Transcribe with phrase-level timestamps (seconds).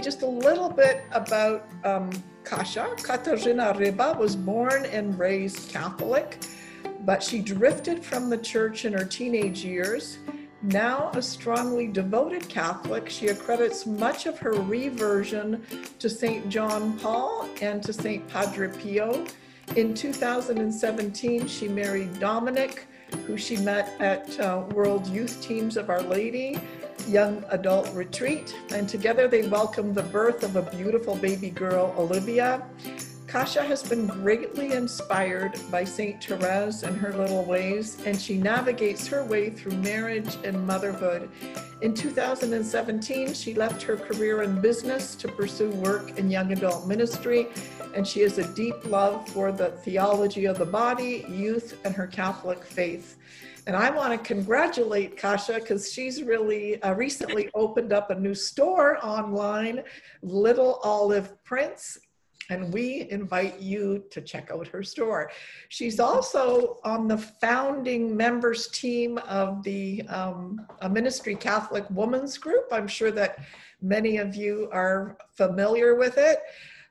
[0.00, 2.10] just a little bit about um,
[2.44, 2.88] Kasia.
[2.96, 6.44] Katarzyna Ryba was born and raised Catholic,
[7.00, 10.18] but she drifted from the church in her teenage years.
[10.62, 15.64] Now a strongly devoted Catholic, she accredits much of her reversion
[15.98, 16.48] to St.
[16.48, 18.26] John Paul and to St.
[18.28, 19.26] Padre Pio.
[19.76, 22.86] In 2017, she married Dominic,
[23.26, 26.58] who she met at uh, World Youth Teams of Our Lady
[27.08, 32.66] young adult retreat, and together they welcomed the birth of a beautiful baby girl, Olivia.
[33.26, 36.22] Kasia has been greatly inspired by St.
[36.22, 41.28] Therese and her little ways, and she navigates her way through marriage and motherhood.
[41.82, 47.48] In 2017, she left her career in business to pursue work in young adult ministry,
[47.94, 52.06] and she has a deep love for the theology of the body, youth, and her
[52.06, 53.15] Catholic faith.
[53.66, 58.34] And I want to congratulate Kasia because she's really uh, recently opened up a new
[58.34, 59.82] store online,
[60.22, 61.98] Little Olive Prints.
[62.48, 65.32] And we invite you to check out her store.
[65.68, 72.68] She's also on the founding members team of the um, Ministry Catholic Women's Group.
[72.70, 73.40] I'm sure that
[73.82, 76.38] many of you are familiar with it.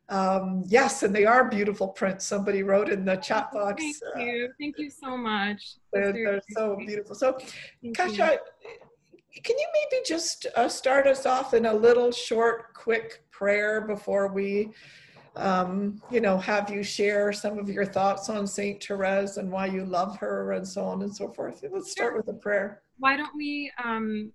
[0.09, 2.25] Um, yes, and they are beautiful prints.
[2.25, 3.81] Somebody wrote in the chat box.
[3.81, 4.49] Thank uh, you.
[4.59, 5.77] Thank you so much.
[5.91, 7.15] They're, they're so beautiful.
[7.15, 7.37] So,
[7.81, 9.41] Thank Kasia, you.
[9.43, 14.27] can you maybe just uh, start us off in a little short, quick prayer before
[14.27, 14.71] we,
[15.35, 19.65] um, you know, have you share some of your thoughts on Saint Therese and why
[19.65, 21.63] you love her and so on and so forth?
[21.71, 22.83] Let's start with a prayer.
[22.99, 24.31] Why don't we um,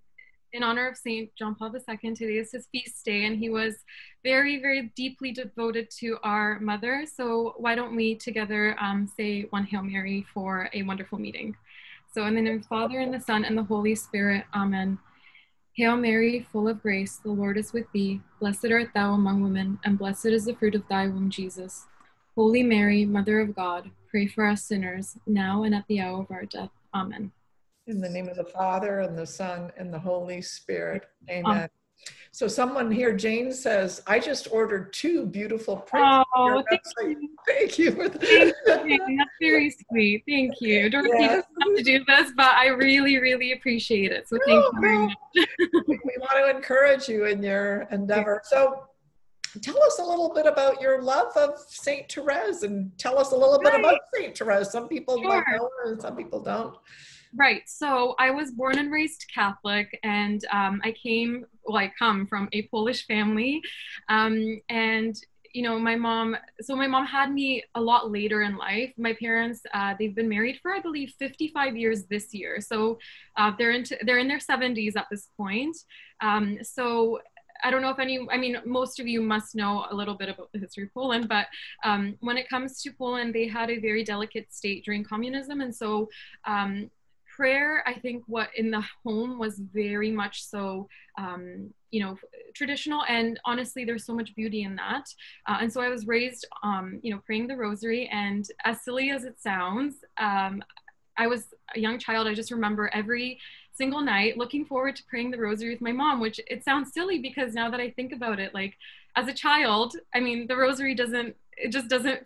[0.53, 2.15] in honor of Saint John Paul II.
[2.15, 3.75] Today is his feast day, and he was
[4.23, 7.05] very, very deeply devoted to our mother.
[7.05, 11.55] So why don't we together um, say one Hail Mary for a wonderful meeting?
[12.13, 14.99] So in the name of the Father and the Son and the Holy Spirit, Amen.
[15.77, 18.19] Hail Mary, full of grace, the Lord is with thee.
[18.41, 21.85] Blessed art thou among women, and blessed is the fruit of thy womb, Jesus.
[22.35, 26.31] Holy Mary, Mother of God, pray for us sinners, now and at the hour of
[26.31, 26.71] our death.
[26.93, 27.31] Amen.
[27.91, 31.03] In the name of the Father and the Son and the Holy Spirit.
[31.29, 31.67] Amen.
[32.31, 36.25] So someone here, Jane says, I just ordered two beautiful prints.
[36.33, 37.29] Oh, thank you.
[37.45, 37.91] thank you.
[37.91, 39.17] For thank you.
[39.17, 40.23] That's very sweet.
[40.25, 40.89] Thank you.
[40.89, 41.43] Dorothy yes.
[41.43, 44.29] doesn't have to do this, but I really, really appreciate it.
[44.29, 45.47] So thank you very oh, much.
[45.85, 48.41] we want to encourage you in your endeavor.
[48.45, 48.85] So
[49.61, 53.35] tell us a little bit about your love of Saint Therese and tell us a
[53.35, 54.71] little bit about Saint Therese.
[54.71, 55.27] Some people sure.
[55.27, 56.77] know her and some people don't.
[57.35, 57.61] Right.
[57.65, 62.49] So I was born and raised Catholic, and um, I came, well, I come from
[62.51, 63.61] a Polish family.
[64.09, 65.15] Um, and,
[65.53, 68.91] you know, my mom, so my mom had me a lot later in life.
[68.97, 72.59] My parents, uh, they've been married for, I believe, 55 years this year.
[72.59, 72.99] So
[73.37, 75.77] uh, they're, into, they're in their 70s at this point.
[76.19, 77.19] Um, so
[77.63, 80.29] I don't know if any, I mean, most of you must know a little bit
[80.29, 81.47] about the history of Poland, but
[81.83, 85.61] um, when it comes to Poland, they had a very delicate state during communism.
[85.61, 86.09] And so
[86.45, 86.89] um,
[87.35, 90.87] prayer i think what in the home was very much so
[91.17, 92.17] um, you know
[92.53, 95.05] traditional and honestly there's so much beauty in that.
[95.47, 99.09] Uh, and so i was raised um, you know praying the rosary and as silly
[99.09, 100.61] as it sounds um,
[101.17, 103.39] i was a young child i just remember every
[103.73, 107.19] single night looking forward to praying the rosary with my mom which it sounds silly
[107.19, 108.75] because now that i think about it like
[109.15, 112.25] as a child i mean the rosary doesn't it just doesn't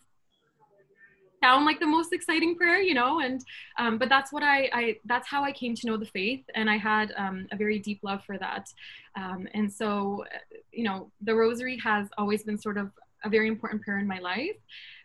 [1.44, 3.44] sound like the most exciting prayer, you know, and
[3.78, 6.70] um, but that's what I, I that's how I came to know the faith, and
[6.70, 8.68] I had um, a very deep love for that,
[9.16, 10.24] um, and so
[10.72, 12.92] you know the Rosary has always been sort of
[13.24, 14.58] a very important prayer in my life,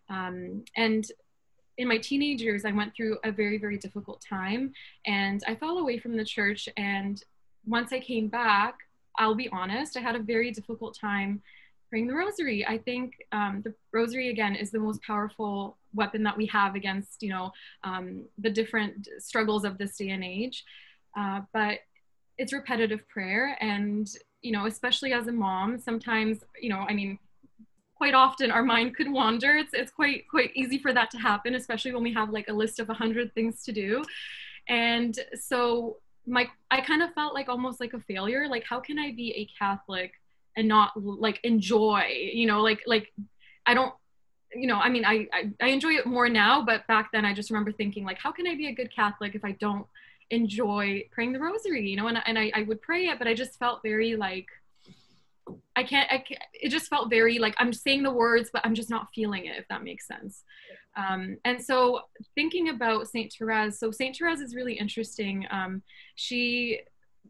[0.08, 1.04] um, and
[1.78, 4.72] in my teenage years I went through a very very difficult time,
[5.06, 7.22] and I fell away from the church, and
[7.66, 8.74] once I came back,
[9.18, 11.42] I'll be honest, I had a very difficult time
[11.90, 12.64] praying the rosary.
[12.66, 17.22] I think um, the rosary again is the most powerful weapon that we have against
[17.22, 17.52] you know
[17.84, 20.64] um, the different struggles of this day and age.
[21.16, 21.80] Uh, but
[22.38, 24.08] it's repetitive prayer, and
[24.40, 27.18] you know, especially as a mom, sometimes you know, I mean,
[27.96, 29.56] quite often our mind could wander.
[29.56, 32.52] It's it's quite quite easy for that to happen, especially when we have like a
[32.52, 34.02] list of a hundred things to do,
[34.68, 35.96] and so
[36.26, 38.48] my I kind of felt like almost like a failure.
[38.48, 40.12] Like, how can I be a Catholic?
[40.60, 43.12] And not like enjoy you know like like
[43.66, 43.94] i don't
[44.54, 47.32] you know i mean I, I, I enjoy it more now but back then i
[47.32, 49.86] just remember thinking like how can i be a good catholic if i don't
[50.30, 53.34] enjoy praying the rosary you know and, and I, I would pray it but i
[53.34, 54.46] just felt very like
[55.74, 58.74] I can't, I can't, it just felt very like I'm saying the words, but I'm
[58.74, 60.44] just not feeling it, if that makes sense.
[60.96, 62.02] Um, and so
[62.34, 65.46] thinking about Saint Therese, so Saint Therese is really interesting.
[65.50, 65.82] Um,
[66.14, 66.80] she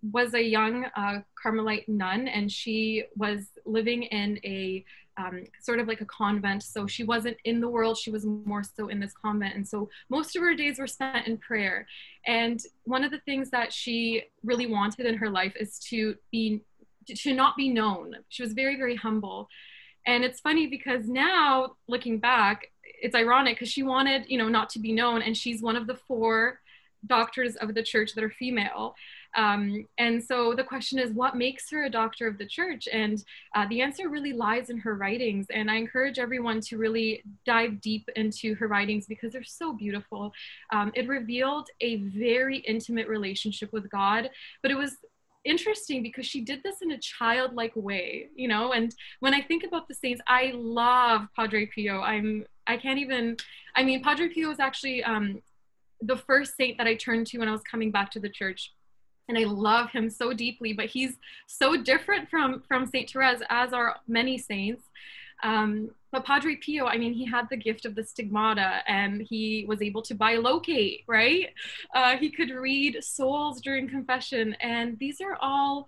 [0.03, 4.85] was a young uh, Carmelite nun, and she was living in a
[5.17, 6.63] um, sort of like a convent.
[6.63, 9.55] So she wasn't in the world, she was more so in this convent.
[9.55, 11.87] And so most of her days were spent in prayer.
[12.27, 16.63] And one of the things that she really wanted in her life is to be
[17.07, 18.15] to not be known.
[18.29, 19.49] She was very, very humble.
[20.07, 24.71] And it's funny because now looking back, it's ironic because she wanted, you know, not
[24.71, 25.23] to be known.
[25.23, 26.61] And she's one of the four
[27.07, 28.95] doctors of the church that are female.
[29.37, 32.89] Um, and so the question is, what makes her a doctor of the church?
[32.93, 33.23] And
[33.55, 35.47] uh, the answer really lies in her writings.
[35.51, 40.33] And I encourage everyone to really dive deep into her writings because they're so beautiful.
[40.73, 44.31] Um, it revealed a very intimate relationship with God,
[44.63, 44.97] but it was
[45.45, 48.73] interesting because she did this in a childlike way, you know.
[48.73, 52.01] And when I think about the saints, I love Padre Pio.
[52.01, 53.37] I'm I can't even.
[53.75, 55.43] I mean, Padre Pio was actually um,
[56.01, 58.73] the first saint that I turned to when I was coming back to the church
[59.31, 60.75] and I love him so deeply.
[60.75, 61.17] But he's
[61.47, 64.83] so different from from Saint Therese, as are many saints.
[65.43, 69.65] Um, but Padre Pio, I mean, he had the gift of the stigmata and he
[69.69, 71.51] was able to bilocate, right?
[71.95, 74.55] Uh, he could read souls during confession.
[74.61, 75.87] And these are all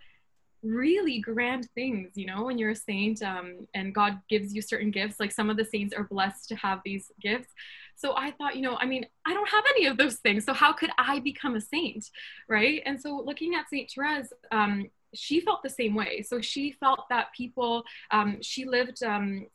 [0.62, 4.92] really grand things, you know, when you're a saint um, and God gives you certain
[4.92, 5.18] gifts.
[5.18, 7.48] Like some of the saints are blessed to have these gifts.
[7.96, 10.44] So I thought, you know, I mean, I don't have any of those things.
[10.44, 12.10] So how could I become a saint?
[12.48, 12.82] Right.
[12.84, 16.22] And so looking at Saint Therese, um, she felt the same way.
[16.22, 19.46] So she felt that people, um, she lived um,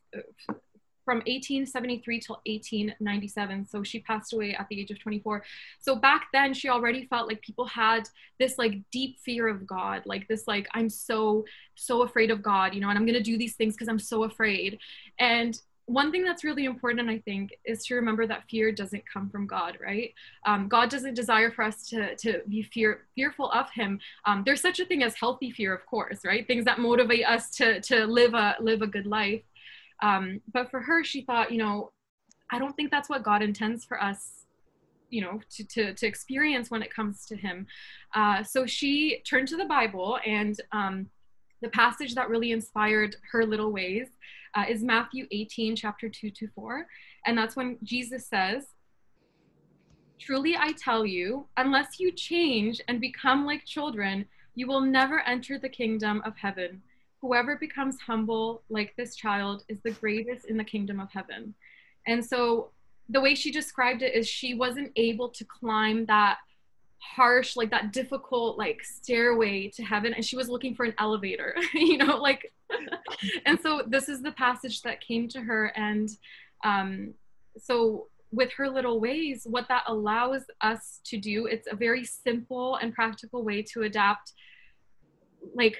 [1.07, 3.65] from 1873 till 1897.
[3.65, 5.41] So she passed away at the age of 24.
[5.79, 8.09] So back then, she already felt like people had
[8.39, 11.45] this like deep fear of God, like this, like, I'm so,
[11.75, 13.99] so afraid of God, you know, and I'm going to do these things because I'm
[13.99, 14.79] so afraid.
[15.17, 15.57] And
[15.87, 19.47] one thing that's really important, I think, is to remember that fear doesn't come from
[19.47, 20.13] God, right?
[20.45, 23.99] Um, God doesn't desire for us to, to be fear, fearful of Him.
[24.25, 26.45] Um, there's such a thing as healthy fear, of course, right?
[26.45, 29.43] Things that motivate us to, to live, a, live a good life.
[30.03, 31.93] Um, but for her, she thought, you know,
[32.51, 34.45] I don't think that's what God intends for us,
[35.09, 37.65] you know, to, to, to experience when it comes to Him.
[38.13, 41.09] Uh, so she turned to the Bible and um,
[41.61, 44.07] the passage that really inspired her little ways
[44.55, 46.85] uh, is Matthew 18, chapter 2 to 4.
[47.25, 48.65] And that's when Jesus says,
[50.19, 54.25] Truly I tell you, unless you change and become like children,
[54.55, 56.81] you will never enter the kingdom of heaven.
[57.21, 61.53] Whoever becomes humble like this child is the greatest in the kingdom of heaven.
[62.07, 62.71] And so
[63.09, 66.37] the way she described it is she wasn't able to climb that
[66.99, 71.55] harsh like that difficult like stairway to heaven and she was looking for an elevator
[71.73, 72.51] you know like
[73.45, 76.09] and so this is the passage that came to her and
[76.65, 77.13] um
[77.57, 82.75] so with her little ways what that allows us to do it's a very simple
[82.75, 84.33] and practical way to adapt
[85.55, 85.77] like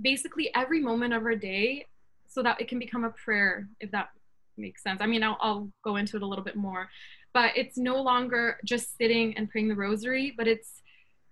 [0.00, 1.86] basically every moment of our day
[2.28, 4.08] so that it can become a prayer if that
[4.56, 5.00] makes sense.
[5.00, 6.88] I mean i'll, I'll go into it a little bit more
[7.34, 10.80] but it's no longer just sitting and praying the rosary, but it's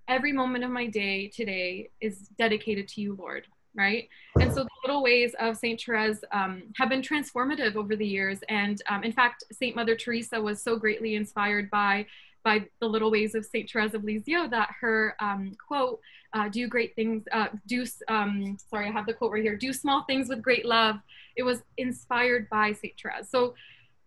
[0.08, 4.08] every moment of my day today is dedicated to you, Lord, right?
[4.38, 5.80] And so the little ways of St.
[5.80, 8.40] Therese um, have been transformative over the years.
[8.48, 9.76] And um, in fact, St.
[9.76, 12.06] Mother Teresa was so greatly inspired by
[12.44, 13.70] by the little ways of St.
[13.70, 16.00] Therese of Lisieux that her um, quote,
[16.34, 19.72] uh, do great things, uh, do, um, sorry, I have the quote right here, do
[19.72, 20.96] small things with great love.
[21.36, 22.94] It was inspired by St.
[23.00, 23.30] Therese.
[23.30, 23.54] So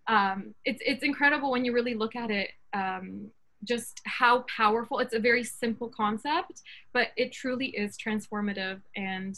[0.08, 3.28] um, it's it's incredible when you really look at it um,
[3.64, 6.62] just how powerful it's a very simple concept
[6.94, 9.38] but it truly is transformative and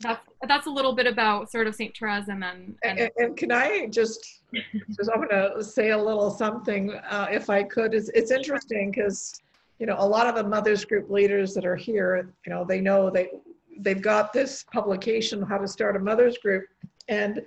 [0.00, 3.36] that's that's a little bit about sort of Saint Therese and then and, and, and
[3.36, 4.42] can I just
[4.88, 7.94] just I'm gonna say a little something uh, if I could.
[7.94, 9.40] It's, it's interesting because
[9.78, 12.80] you know a lot of the mothers group leaders that are here you know they
[12.80, 13.30] know they
[13.78, 16.64] they've got this publication how to start a mothers group
[17.08, 17.42] and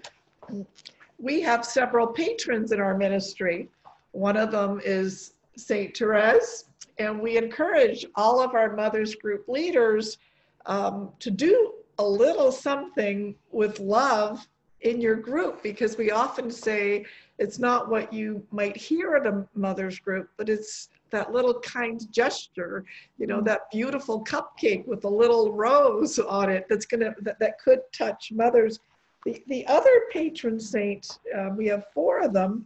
[1.18, 3.70] we have several patrons in our ministry.
[4.12, 5.96] One of them is St.
[5.96, 6.66] Therese,
[6.98, 10.18] and we encourage all of our mothers group leaders
[10.66, 14.48] um, to do a little something with love
[14.82, 17.06] in your group because we often say
[17.40, 22.12] it's not what you might hear at a mother's group, but it's that little kind
[22.12, 22.86] gesture,
[23.18, 23.46] you know, mm.
[23.46, 28.32] that beautiful cupcake with a little rose on it that's gonna that, that could touch
[28.32, 28.80] mothers
[29.26, 32.66] the, the other patron saint, uh, we have four of them,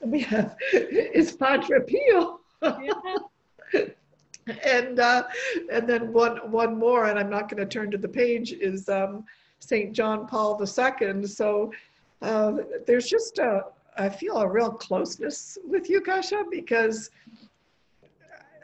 [0.00, 2.40] we have is Padre Pio.
[2.62, 3.84] Yeah.
[4.64, 5.24] and uh,
[5.70, 8.88] and then one one more, and I'm not going to turn to the page, is
[8.88, 9.24] um,
[9.60, 11.26] Saint John Paul II.
[11.26, 11.72] So
[12.22, 12.52] uh,
[12.86, 13.64] there's just a
[13.96, 17.10] I feel a real closeness with you, Kasia, because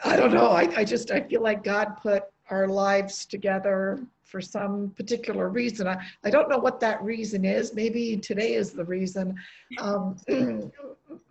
[0.04, 0.48] I don't know.
[0.48, 5.86] I, I just I feel like God put our lives together for some particular reason.
[5.86, 7.74] I, I don't know what that reason is.
[7.74, 9.34] Maybe today is the reason.
[9.78, 10.16] Um,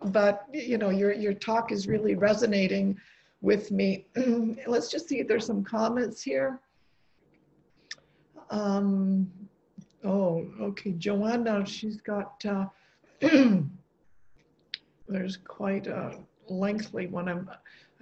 [0.06, 2.98] but you know, your your talk is really resonating
[3.40, 4.06] with me.
[4.66, 6.60] Let's just see if there's some comments here.
[8.50, 9.30] Um,
[10.04, 12.66] oh, okay, Joanna, she's got, uh,
[15.08, 17.28] there's quite a lengthy one.
[17.28, 17.50] I'm,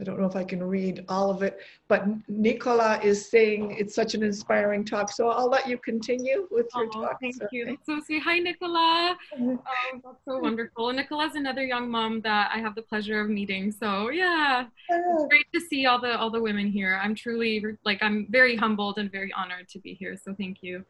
[0.00, 3.94] I don't know if I can read all of it, but Nicola is saying it's
[3.94, 5.10] such an inspiring talk.
[5.10, 7.20] So I'll let you continue with your oh, talk.
[7.20, 7.66] Thank you.
[7.66, 8.22] That's so sweet.
[8.24, 9.16] Hi, Nicola.
[9.38, 9.62] Oh,
[10.02, 10.92] that's so wonderful.
[10.92, 13.70] Nicola's another young mom that I have the pleasure of meeting.
[13.70, 17.00] So yeah, it's great to see all the all the women here.
[17.02, 20.16] I'm truly like I'm very humbled and very honored to be here.
[20.16, 20.84] So thank you.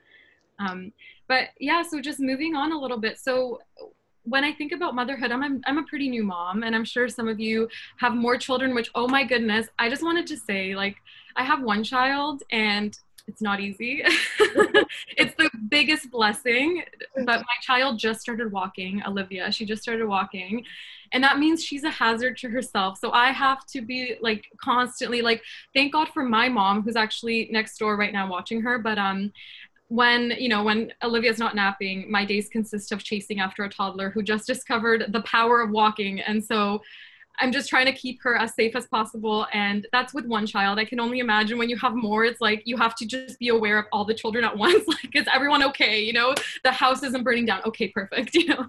[0.59, 0.93] Um,
[1.29, 3.19] but yeah, so just moving on a little bit.
[3.19, 3.61] So
[4.25, 7.09] when I think about motherhood, I'm a, I'm a pretty new mom, and I'm sure
[7.09, 8.75] some of you have more children.
[8.75, 10.97] Which, oh my goodness, I just wanted to say, like,
[11.37, 14.03] I have one child, and it's not easy.
[15.17, 16.85] it's the biggest blessing.
[17.17, 19.51] But my child just started walking, Olivia.
[19.51, 20.65] She just started walking.
[21.13, 22.99] And that means she's a hazard to herself.
[22.99, 27.49] So I have to be like constantly like, thank God for my mom who's actually
[27.51, 28.79] next door right now watching her.
[28.79, 29.33] But um,
[29.95, 34.11] when you know when olivia's not napping my days consist of chasing after a toddler
[34.11, 36.21] who just discovered the power of walking.
[36.21, 36.83] And so
[37.41, 39.47] i'm just trying to keep her as safe as possible.
[39.53, 40.79] And that's with one child.
[40.81, 43.49] I can only imagine when you have more it's like you have to just be
[43.49, 44.85] aware of all the children at once.
[44.89, 46.03] Like is everyone okay?
[46.03, 46.35] You know
[46.65, 47.61] the house isn't burning down.
[47.65, 48.67] Okay perfect you know?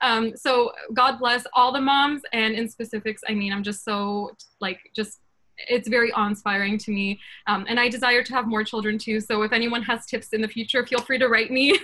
[0.00, 4.30] Um, so god bless all the moms and in specifics i mean i'm just so
[4.60, 5.20] like just
[5.68, 9.42] it's very awe-inspiring to me um, and i desire to have more children too so
[9.42, 11.78] if anyone has tips in the future feel free to write me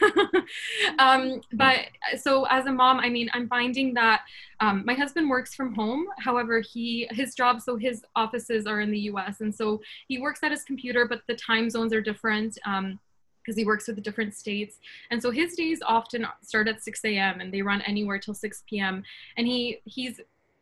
[0.98, 1.86] um, but
[2.20, 4.22] so as a mom i mean i'm finding that
[4.60, 8.90] um, my husband works from home however he his job so his offices are in
[8.90, 12.54] the us and so he works at his computer but the time zones are different
[12.54, 14.78] because um, he works with the different states.
[15.10, 17.40] And so his days often start at 6 a.m.
[17.40, 19.02] and they run anywhere till 6 p.m.
[19.36, 20.20] And he he's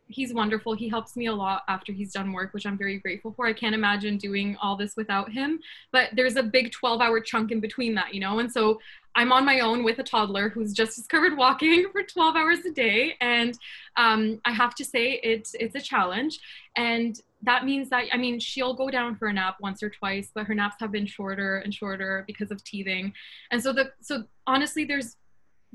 [0.09, 0.73] he's wonderful.
[0.73, 3.45] He helps me a lot after he's done work, which I'm very grateful for.
[3.45, 5.59] I can't imagine doing all this without him.
[5.91, 8.39] But there's a big 12 hour chunk in between that, you know?
[8.39, 8.81] And so
[9.15, 12.71] I'm on my own with a toddler who's just discovered walking for 12 hours a
[12.71, 13.15] day.
[13.21, 13.57] And
[13.97, 16.39] um, I have to say it's, it's a challenge.
[16.75, 20.31] And that means that, I mean, she'll go down for a nap once or twice,
[20.33, 23.13] but her naps have been shorter and shorter because of teething.
[23.51, 25.17] And so the, so honestly, there's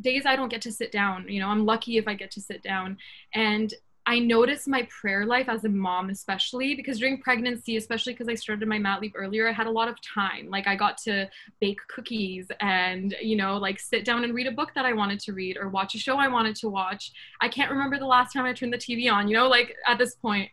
[0.01, 1.29] days I don't get to sit down.
[1.29, 2.99] You know, I'm lucky if I get to sit down.
[3.33, 3.73] And
[4.07, 8.35] I noticed my prayer life as a mom, especially because during pregnancy, especially because I
[8.35, 10.51] started my mat leave earlier, I had a lot of time.
[10.51, 11.29] Like I got to
[11.61, 15.21] bake cookies and, you know, like sit down and read a book that I wanted
[15.21, 17.13] to read or watch a show I wanted to watch.
[17.41, 19.97] I can't remember the last time I turned the TV on, you know, like at
[19.97, 20.51] this point.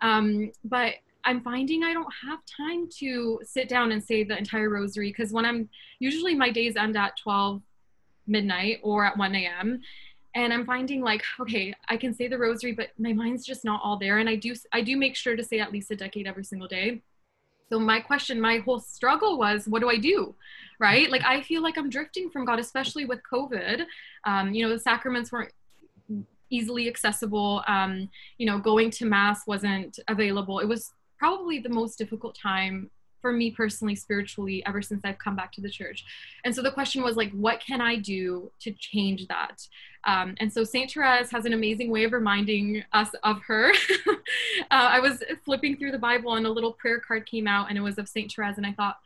[0.00, 4.70] Um, but I'm finding I don't have time to sit down and say the entire
[4.70, 5.68] rosary because when I'm
[6.00, 7.62] usually my days end at 12
[8.26, 9.80] midnight or at 1 a.m
[10.34, 13.80] and i'm finding like okay i can say the rosary but my mind's just not
[13.82, 16.26] all there and i do i do make sure to say at least a decade
[16.26, 17.00] every single day.
[17.70, 20.34] So my question my whole struggle was what do i do
[20.80, 21.10] right?
[21.10, 23.84] Like i feel like i'm drifting from god especially with covid.
[24.24, 25.52] Um, you know the sacraments weren't
[26.50, 27.62] easily accessible.
[27.66, 28.08] Um,
[28.38, 30.60] you know going to mass wasn't available.
[30.60, 35.36] It was probably the most difficult time for me personally spiritually ever since i've come
[35.36, 36.04] back to the church.
[36.44, 39.66] And so the question was like what can i do to change that?
[40.04, 43.72] Um, and so saint therese has an amazing way of reminding us of her.
[44.70, 47.78] Uh, i was flipping through the bible and a little prayer card came out and
[47.78, 48.98] it was of saint therese and i thought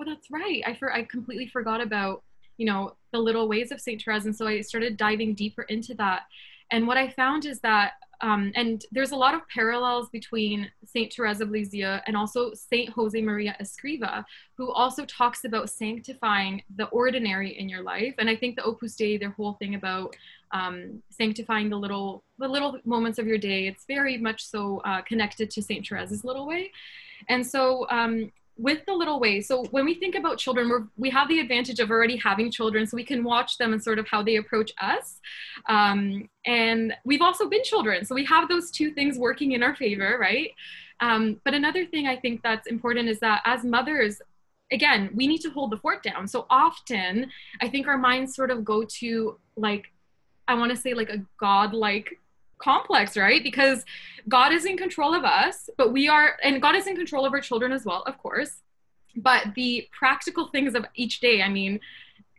[0.00, 0.62] oh that's right.
[0.66, 2.22] I, for, I completely forgot about
[2.56, 4.26] you know the little ways of saint therese.
[4.26, 6.22] And so i started diving deeper into that.
[6.70, 11.12] And what i found is that um, and there's a lot of parallels between Saint
[11.12, 14.24] Therese of Lisieux and also Saint Jose Maria Escriva,
[14.56, 18.14] who also talks about sanctifying the ordinary in your life.
[18.18, 20.14] And I think the Opus Dei, their whole thing about
[20.52, 25.02] um, sanctifying the little the little moments of your day, it's very much so uh,
[25.02, 26.70] connected to Saint Therese's little way.
[27.28, 29.48] And so um, with the little ways.
[29.48, 32.86] So when we think about children we're, we have the advantage of already having children
[32.86, 35.18] so we can watch them and sort of how they approach us.
[35.68, 39.74] Um, and we've also been children so we have those two things working in our
[39.74, 40.50] favor right?
[41.00, 44.20] Um, but another thing i think that's important is that as mothers
[44.70, 46.28] again we need to hold the fort down.
[46.28, 47.30] So often
[47.62, 49.90] i think our minds sort of go to like
[50.48, 52.18] i want to say like a god-like
[52.60, 53.42] complex, right?
[53.42, 53.84] Because
[54.28, 57.32] God is in control of us, but we are, and God is in control of
[57.32, 58.62] our children as well, of course.
[59.16, 61.80] But the practical things of each day, I mean,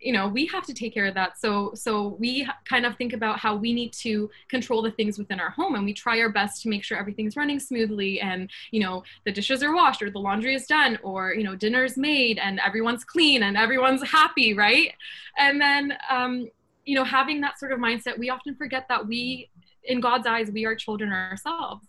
[0.01, 3.13] you know we have to take care of that so so we kind of think
[3.13, 6.29] about how we need to control the things within our home and we try our
[6.29, 10.09] best to make sure everything's running smoothly and you know the dishes are washed or
[10.09, 14.53] the laundry is done or you know dinner's made and everyone's clean and everyone's happy
[14.53, 14.93] right
[15.37, 16.49] and then um
[16.85, 19.49] you know having that sort of mindset we often forget that we
[19.85, 21.87] in god's eyes we are children ourselves.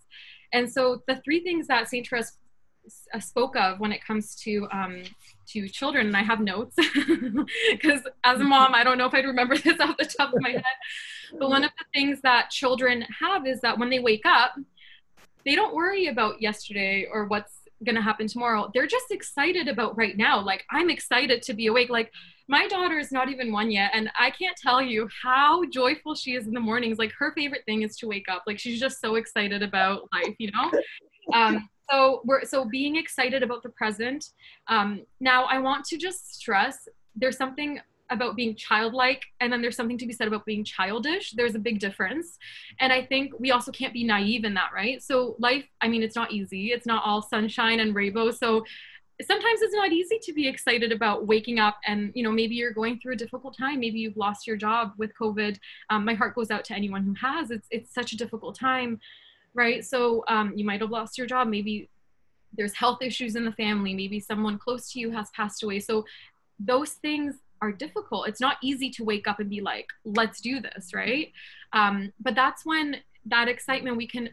[0.51, 2.37] And so the three things that saint therese
[3.13, 5.03] uh, spoke of when it comes to um,
[5.47, 6.75] to children and i have notes
[7.71, 10.41] because as a mom i don't know if i'd remember this off the top of
[10.41, 10.63] my head.
[11.39, 14.55] But one of the things that children have is that when they wake up
[15.45, 19.97] they don't worry about yesterday or what's going to happen tomorrow they're just excited about
[19.97, 20.43] right now.
[20.43, 21.89] Like i'm excited to be awake.
[21.89, 22.11] Like
[22.47, 26.35] my daughter is not even one yet and i can't tell you how joyful she
[26.35, 26.97] is in the mornings.
[26.97, 28.43] Like her favorite thing is to wake up.
[28.47, 30.71] Like she's just so excited about life you know?
[31.33, 34.25] Um, so we're so being excited about the present.
[34.67, 36.85] Um, now i want to just stress
[37.15, 37.79] there's something
[38.09, 41.59] about being childlike and then there's something to be said about being childish there's a
[41.59, 42.37] big difference
[42.79, 46.03] and i think we also can't be naive in that right so life i mean
[46.03, 48.63] it's not easy it's not all sunshine and rainbow so
[49.21, 52.73] sometimes it's not easy to be excited about waking up and you know maybe you're
[52.73, 55.57] going through a difficult time maybe you've lost your job with covid
[55.89, 58.99] um, my heart goes out to anyone who has it's it's such a difficult time
[59.53, 59.83] right?
[59.85, 61.47] So um, you might have lost your job.
[61.47, 61.89] Maybe
[62.55, 63.93] there's health issues in the family.
[63.93, 65.79] Maybe someone close to you has passed away.
[65.79, 66.05] So
[66.59, 68.27] those things are difficult.
[68.27, 71.31] It's not easy to wake up and be like, let's do this, right?
[71.71, 74.29] Um, but that's when that excitement, we can,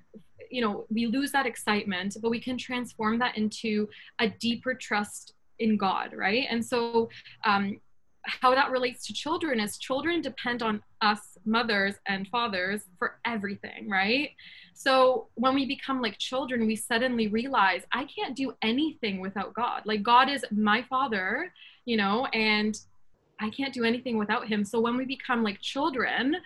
[0.51, 5.35] you know, we lose that excitement, but we can transform that into a deeper trust
[5.61, 6.47] in God, right?
[6.51, 7.09] And so
[7.45, 7.81] um,
[8.25, 13.89] how that relates to children is children depend on us mothers and fathers for everything
[13.89, 14.33] right
[14.75, 19.81] so when we become like children we suddenly realize i can't do anything without god
[19.87, 21.51] like god is my father
[21.87, 22.81] you know and
[23.41, 26.37] i can't do anything without him so when we become like children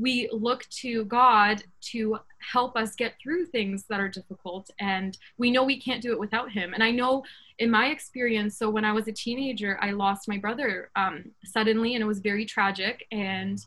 [0.00, 4.70] we look to God to help us get through things that are difficult.
[4.80, 6.72] And we know we can't do it without Him.
[6.72, 7.22] And I know
[7.58, 11.94] in my experience, so when I was a teenager, I lost my brother um, suddenly,
[11.94, 13.64] and it was very tragic and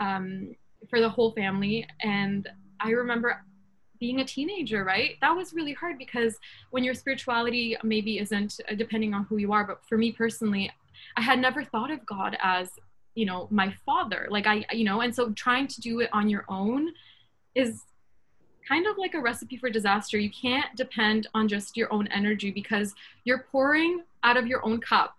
[0.00, 0.54] um,
[0.90, 1.86] for the whole family.
[2.02, 2.48] And
[2.80, 3.44] I remember
[4.00, 5.12] being a teenager, right?
[5.20, 6.36] That was really hard because
[6.70, 10.70] when your spirituality maybe isn't, uh, depending on who you are, but for me personally,
[11.16, 12.70] I had never thought of God as
[13.14, 14.28] you know my father.
[14.30, 16.92] Like i you know and so trying to do it on your own
[17.54, 17.82] is
[18.68, 20.18] kind of like a recipe for disaster.
[20.18, 24.80] You can't depend on just your own energy because you're pouring out of your own
[24.80, 25.16] cup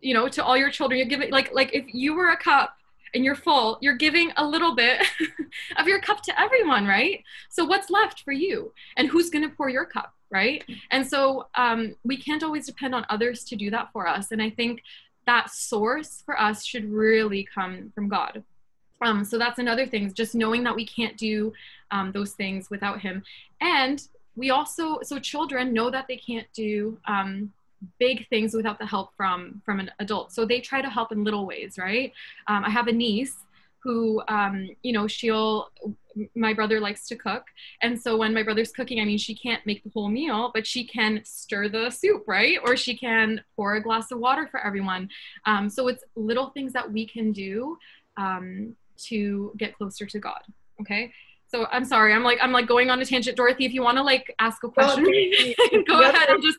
[0.00, 0.98] you know to all your children.
[0.98, 2.76] You're giving like like if you were a cup
[3.14, 5.06] and you're full you're giving a little bit
[5.76, 9.54] of your cup to everyone right so what's left for you and who's going to
[9.56, 13.70] pour your cup right and so um, we can't always depend on others to do
[13.70, 14.82] that for us and i think
[15.26, 18.42] that source for us should really come from God.
[19.02, 21.52] Um, so that's another thing, just knowing that we can't do
[21.90, 23.22] um, those things without Him.
[23.60, 24.02] And
[24.36, 27.52] we also, so children know that they can't do um,
[27.98, 30.32] big things without the help from from an adult.
[30.32, 32.12] So they try to help in little ways, right?
[32.46, 33.36] Um, I have a niece
[33.86, 35.70] who, um, you know, she'll
[36.34, 37.44] my brother likes to cook.
[37.82, 40.66] And so when my brother's cooking, I mean, she can't make the whole meal, but
[40.66, 42.58] she can stir the soup, right?
[42.64, 45.10] Or she can pour a glass of water for everyone.
[45.44, 47.76] Um, so it's little things that we can do
[48.16, 50.40] um, to get closer to God.
[50.80, 51.12] Okay.
[51.48, 53.66] So I'm sorry, I'm like I'm like going on a tangent, Dorothy.
[53.66, 56.58] If you want to like ask a question, well, go ahead and just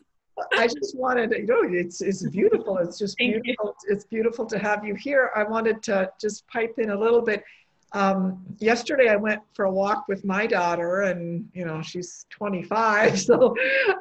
[0.52, 2.78] I just wanted, to, you know, it's it's beautiful.
[2.78, 3.74] It's just beautiful.
[3.88, 5.30] It's beautiful to have you here.
[5.34, 7.42] I wanted to just pipe in a little bit.
[7.92, 13.18] Um, yesterday I went for a walk with my daughter and, you know, she's 25.
[13.28, 13.54] So,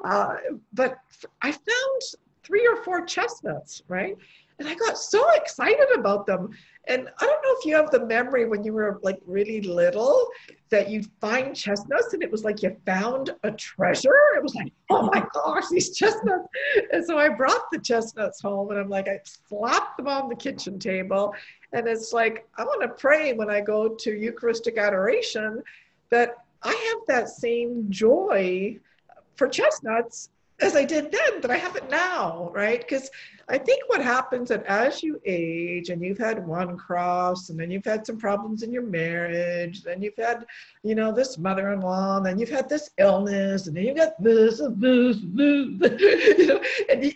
[0.04, 0.36] uh,
[0.74, 0.98] but
[1.42, 2.02] I found
[2.44, 4.18] three or four chestnuts, right?
[4.60, 6.50] And I got so excited about them.
[6.88, 10.28] And I don't know if you have the memory when you were like really little
[10.70, 14.18] that you'd find chestnuts and it was like you found a treasure.
[14.36, 16.48] It was like, oh my gosh, these chestnuts.
[16.92, 20.36] And so I brought the chestnuts home and I'm like, I slapped them on the
[20.36, 21.36] kitchen table.
[21.74, 25.62] And it's like, I want to pray when I go to Eucharistic adoration
[26.10, 28.80] that I have that same joy
[29.36, 32.80] for chestnuts as I did then, but I have it now, right?
[32.80, 33.12] Because
[33.48, 37.70] I think what happens that as you age and you've had one cross and then
[37.70, 40.46] you've had some problems in your marriage, then you've had,
[40.84, 44.58] you know, this mother-in-law, and then you've had this illness, and then you've got this,
[44.58, 46.02] this, this,
[46.40, 47.14] you know, and you,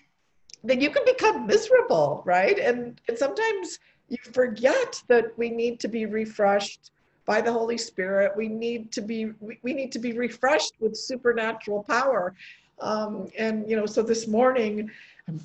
[0.63, 2.60] then you can become miserable, right?
[2.60, 6.91] And, and sometimes you forget that we need to be refreshed
[7.25, 8.36] by the Holy Spirit.
[8.36, 12.36] We need to be we, we need to be refreshed with supernatural power.
[12.82, 14.89] Um, and, you know, so this morning,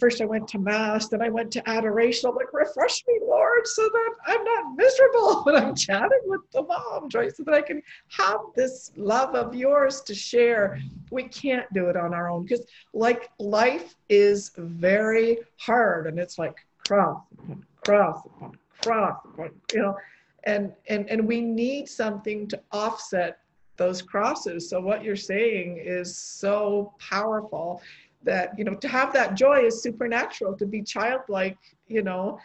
[0.01, 2.29] first I went to Mass, then I went to adoration.
[2.29, 6.63] I'm like, refresh me, Lord, so that I'm not miserable when I'm chatting with the
[6.63, 10.81] mom, Joyce, so that I can have this love of yours to share.
[11.11, 16.39] We can't do it on our own because, like, life is very hard and it's
[16.39, 17.21] like cross,
[17.85, 18.27] cross,
[18.83, 19.21] cross,
[19.73, 19.97] you know,
[20.45, 23.39] and, and, and we need something to offset
[23.77, 24.69] those crosses.
[24.69, 27.83] So what you're saying is so powerful
[28.23, 32.39] that, you know, to have that joy is supernatural, to be childlike, you know,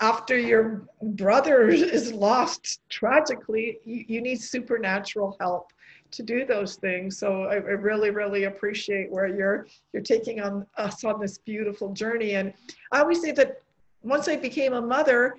[0.00, 5.72] after your brother is lost tragically, you, you need supernatural help
[6.10, 7.18] to do those things.
[7.18, 11.92] So I, I, really, really appreciate where you're you're taking on us on this beautiful
[11.92, 12.34] journey.
[12.36, 12.54] And
[12.92, 13.62] I always say that
[14.02, 15.36] once I became a mother,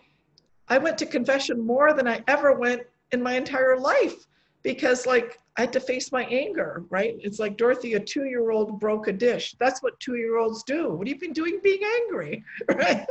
[0.67, 4.27] I went to confession more than I ever went in my entire life
[4.63, 7.15] because like I had to face my anger, right?
[7.19, 9.56] It's like Dorothy, a two-year-old broke a dish.
[9.60, 10.89] That's what two-year-olds do.
[10.89, 12.43] What have you been doing being angry,
[12.76, 13.06] right?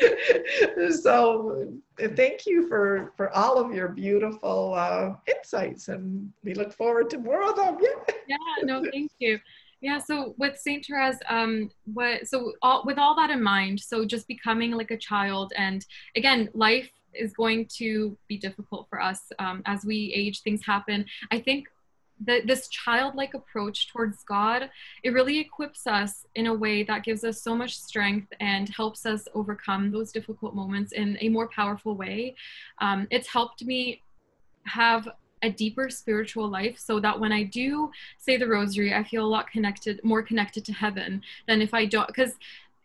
[0.90, 1.72] So
[2.16, 7.18] thank you for for all of your beautiful uh, insights, and we look forward to
[7.18, 7.78] more of them.
[8.26, 8.36] Yeah.
[8.58, 8.64] Yeah.
[8.64, 9.38] No, thank you.
[9.82, 14.04] Yeah, so with Saint Therese, um, what so all, with all that in mind, so
[14.04, 15.84] just becoming like a child, and
[16.16, 21.04] again, life is going to be difficult for us um, as we age things happen
[21.30, 21.68] i think
[22.24, 24.70] that this childlike approach towards god
[25.02, 29.06] it really equips us in a way that gives us so much strength and helps
[29.06, 32.34] us overcome those difficult moments in a more powerful way
[32.80, 34.02] um, it's helped me
[34.64, 35.08] have
[35.42, 39.28] a deeper spiritual life so that when I do say the rosary, I feel a
[39.28, 42.06] lot connected, more connected to heaven than if I don't.
[42.06, 42.34] Because,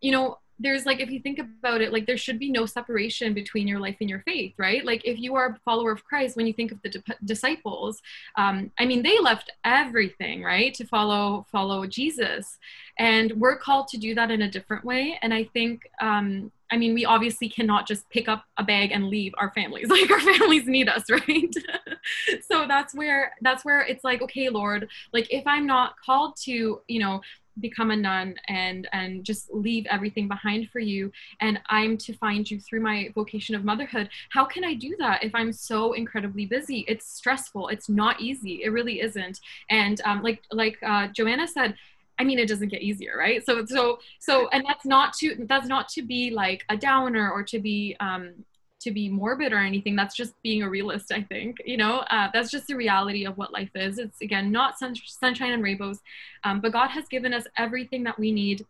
[0.02, 3.34] you know, there's like if you think about it like there should be no separation
[3.34, 4.86] between your life and your faith right?
[4.86, 8.02] Like if you are a follower of christ when you think of the di- disciples
[8.36, 12.58] um, i mean they left everything right to follow follow jesus.
[13.00, 15.20] And we're called to do that in a different way.
[15.22, 19.08] And i think um, i mean we obviously cannot just pick up a bag and
[19.08, 19.88] leave our families.
[19.98, 21.54] Like our families need us right?
[22.50, 26.82] So that's where that's where it's like okay lord like if i'm not called to
[26.88, 27.22] you know
[27.60, 31.12] become a nun and and just leave everything behind for you.
[31.42, 34.10] And i'm to find you through my vocation of motherhood.
[34.30, 36.86] How can i do that if i'm so incredibly busy?
[36.88, 37.70] It's stressful.
[37.70, 38.62] It's not easy.
[38.64, 39.40] It really isn't.
[39.70, 41.76] And um, like like uh, joanna said
[42.20, 43.46] I mean, it doesn't get easier, right?
[43.46, 47.44] So, so, so, and that's not to that's not to be like a downer or
[47.44, 48.34] to be um,
[48.80, 52.00] to be morbid or anything that's just being a realist i think you know?
[52.10, 53.98] Uh, that's just the reality of what life is.
[53.98, 56.00] It's again not sun- sunshine and rainbows
[56.44, 58.66] um, but god has given us everything that we need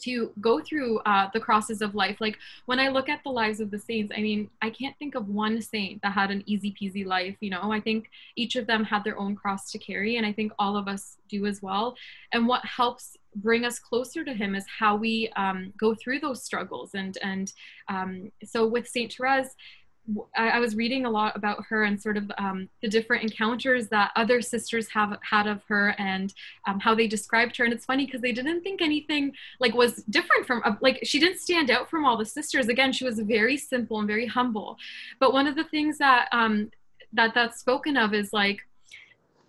[0.00, 2.20] to go through uh, the crosses of life.
[2.20, 5.14] Like when I look at the lives of the saints, I mean, I can't think
[5.14, 7.36] of one saint that had an easy peasy life.
[7.40, 10.32] You know, I think each of them had their own cross to carry, and I
[10.32, 11.96] think all of us do as well.
[12.32, 16.42] And what helps bring us closer to Him is how we um, go through those
[16.42, 16.90] struggles.
[16.94, 17.52] And and
[17.88, 19.54] um, so with Saint Therese
[20.36, 24.12] I, was reading a lot about her and sort of um, the different encounters that
[24.16, 26.32] other sisters have had of her and
[26.66, 27.64] um, how they described her.
[27.64, 31.18] And it's funny because they didn't think anything like was different from uh, like she
[31.18, 32.68] didn't stand out from all the sisters.
[32.68, 34.76] Again, she was very simple and very humble.
[35.20, 36.70] But one of the things that um,
[37.14, 38.60] that that's spoken of is like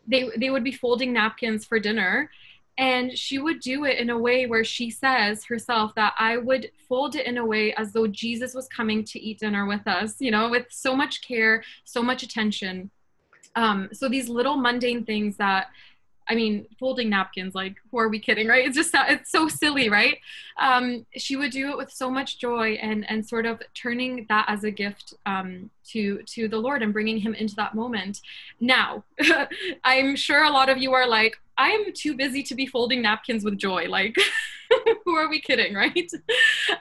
[0.08, 2.30] they they would be folding napkins for dinner
[2.78, 6.72] and she would do it in a way where she says herself that I would
[6.90, 10.16] fold it in a way as though Jesus was coming to eat dinner with us,
[10.20, 12.92] you know, with so much care, so much attention.
[13.56, 15.68] Um, so these little mundane things that
[16.28, 18.68] I mean, folding napkins, like, who are we kidding, right?
[18.68, 20.18] It's just, it's so silly, right?
[20.60, 24.44] Um, she would do it with so much joy and, and sort of turning that
[24.50, 28.20] as a gift um, to, to the Lord and bringing him into that moment.
[28.60, 29.06] Now,
[29.86, 33.46] I'm sure a lot of you are like, I'm too busy to be folding napkins
[33.46, 33.88] with joy.
[33.88, 34.18] Like,
[35.06, 36.12] who are we kidding, right?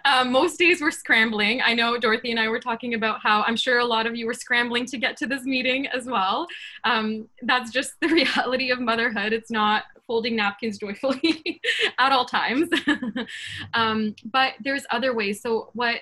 [0.07, 1.63] Um, most days we're scrambling.
[1.63, 4.27] I know Dorothy and I were talking about how I'm sure a lot of you
[4.27, 6.47] were scrambling to get to this meeting as well.
[6.85, 9.33] Um, that's just the reality of motherhood.
[9.33, 10.79] It's not folding napkins
[11.99, 12.69] at all times.
[13.75, 15.43] um, but there's other ways.
[15.43, 15.97] So, what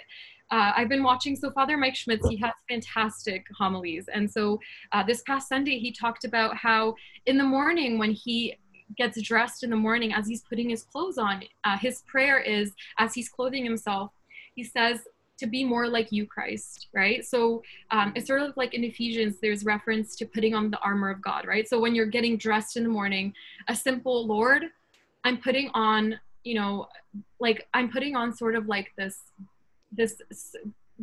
[0.52, 4.06] uh, I've been watching, so Father Mike Schmitz, he has fantastic homilies.
[4.12, 4.60] And so
[4.92, 8.58] uh, this past Sunday, he talked about how in the morning when he
[8.98, 12.74] gets dressed in the morning as he's putting his clothes on, uh, his prayer is
[12.98, 14.12] as he's clothing himself,
[14.54, 15.00] he says,
[15.38, 17.24] to be more like you, Christ, right?
[17.24, 21.10] So um, it's sort of like in Ephesians, there's reference to putting on the armor
[21.10, 21.66] of God, right?
[21.66, 23.32] So when you're getting dressed in the morning,
[23.68, 24.66] a simple Lord,
[25.24, 26.88] I'm putting on, you know,
[27.40, 29.20] like I'm putting on sort of like this,
[29.92, 30.20] this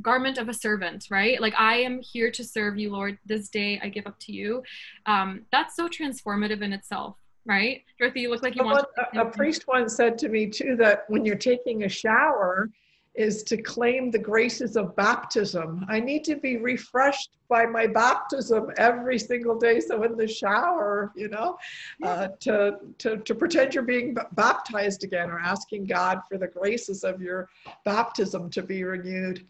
[0.02, 1.42] garment of a servant, right?
[1.42, 3.18] Like I am here to serve you, Lord.
[3.26, 4.64] This day I give up to you.
[5.06, 7.84] Um, that's so transformative in itself right?
[7.98, 8.86] Dorothy, you look like you want.
[9.14, 12.70] A, a priest once said to me too that when you're taking a shower,
[13.16, 15.86] is to claim the graces of baptism.
[15.90, 19.80] I need to be refreshed by my baptism every single day.
[19.80, 21.58] So in the shower, you know,
[22.04, 27.04] uh, to, to, to pretend you're being baptized again or asking God for the graces
[27.04, 27.50] of your
[27.84, 29.46] baptism to be renewed.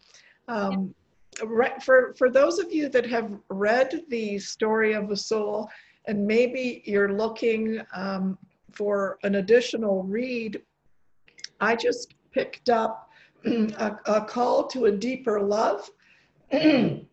[0.48, 0.94] Um,
[1.84, 5.70] for, for those of you that have read the story of the soul,
[6.06, 8.38] and maybe you're looking um,
[8.72, 10.60] for an additional read,
[11.60, 13.09] I just picked up
[13.44, 15.90] a, a, call to a deeper love.
[16.50, 17.06] and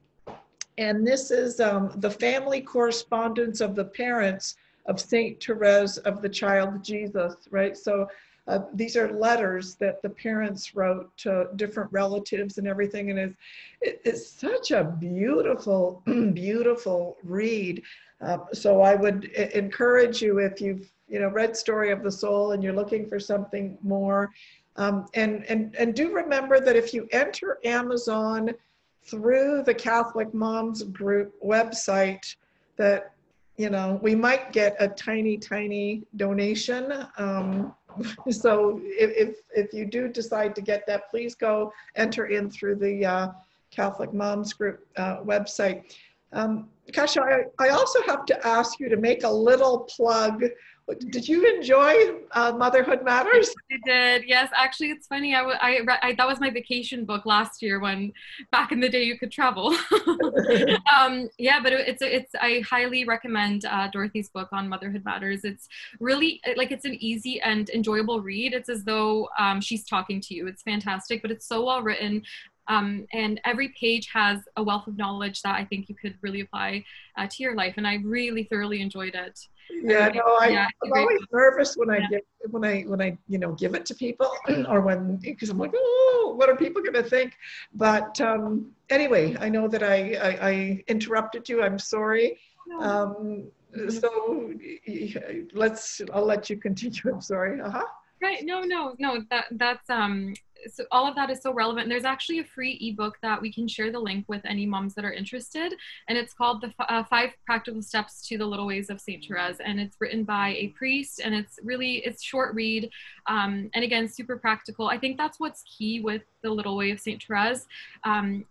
[0.77, 6.83] this is um, the family correspondence of the parents of Saint Therese of the Child
[6.83, 7.75] Jesus, right?
[7.77, 8.07] So
[8.47, 13.11] uh, these are letters that the parents wrote to different relatives and everything.
[13.11, 13.35] And it's,
[13.81, 16.01] it's such a beautiful,
[16.33, 17.83] beautiful read.
[18.21, 22.51] Uh, so I would encourage you if you've you know read Story of the Soul
[22.51, 24.31] and you're looking for something more,
[24.77, 28.51] um, and, and, and do remember that if you enter Amazon
[29.05, 32.35] through the Catholic Moms Group website,
[32.77, 33.13] that,
[33.57, 37.07] you know, we might get a tiny, tiny donation.
[37.17, 37.73] Um,
[38.29, 42.75] so if, if, if, you do decide to get that, please go enter in through
[42.75, 43.27] the uh,
[43.71, 45.95] Catholic Moms Group uh, website.
[46.33, 50.43] Um, Kasia, I, I also have to ask you to make a little plug
[50.95, 51.93] did you enjoy
[52.31, 53.53] uh, Motherhood Matters?
[53.71, 54.23] I did.
[54.27, 55.35] Yes, actually, it's funny.
[55.35, 58.13] I, I, I that was my vacation book last year when
[58.51, 59.75] back in the day you could travel.
[60.97, 65.43] um, yeah, but it's it's I highly recommend uh, Dorothy's book on Motherhood Matters.
[65.43, 65.67] It's
[65.99, 68.53] really like it's an easy and enjoyable read.
[68.53, 70.47] It's as though um, she's talking to you.
[70.47, 72.23] It's fantastic, but it's so well written.
[72.69, 76.41] Um, and every page has a wealth of knowledge that I think you could really
[76.41, 76.83] apply
[77.17, 77.75] uh, to your life.
[77.77, 79.39] And I really thoroughly enjoyed it.
[79.69, 82.07] Yeah, no, I, yeah, I'm always nervous when I yeah.
[82.09, 84.31] give when I when I you know give it to people
[84.69, 87.33] or when because I'm like, oh, what are people going to think?
[87.73, 91.63] But um, anyway, I know that I, I, I interrupted you.
[91.63, 92.39] I'm sorry.
[92.79, 93.49] Um,
[93.89, 94.53] so
[95.53, 97.01] let's I'll let you continue.
[97.11, 97.61] I'm sorry.
[97.61, 97.85] Uh huh.
[98.21, 98.43] Right.
[98.43, 99.23] No, no, no.
[99.29, 100.33] That that's um
[100.71, 101.89] so all of that is so relevant.
[101.89, 105.05] There's actually a free ebook that we can share the link with any moms that
[105.05, 105.73] are interested,
[106.07, 109.59] and it's called the uh, Five Practical Steps to the Little Ways of Saint Therese,
[109.63, 112.89] and it's written by a priest, and it's really it's short read,
[113.27, 114.87] um, and again super practical.
[114.87, 117.65] I think that's what's key with the Little Way of Saint Therese.
[118.03, 118.45] Um,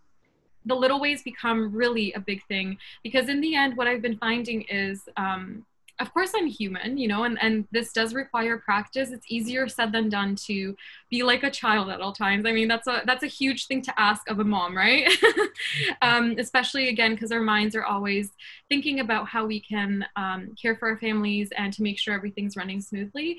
[0.67, 4.19] the little ways become really a big thing because in the end, what I've been
[4.19, 5.65] finding is um,
[5.99, 9.11] of course i'm human you know and, and this does require practice.
[9.11, 10.77] It's easier said than done to
[11.11, 12.47] be like a child at all times.
[12.47, 15.11] I mean that's a that's a huge thing to ask of a mom right?
[16.03, 18.31] Um, especially again because our minds are always
[18.69, 22.57] thinking about how we can um, care for our families and to make sure everything's
[22.57, 23.39] running smoothly.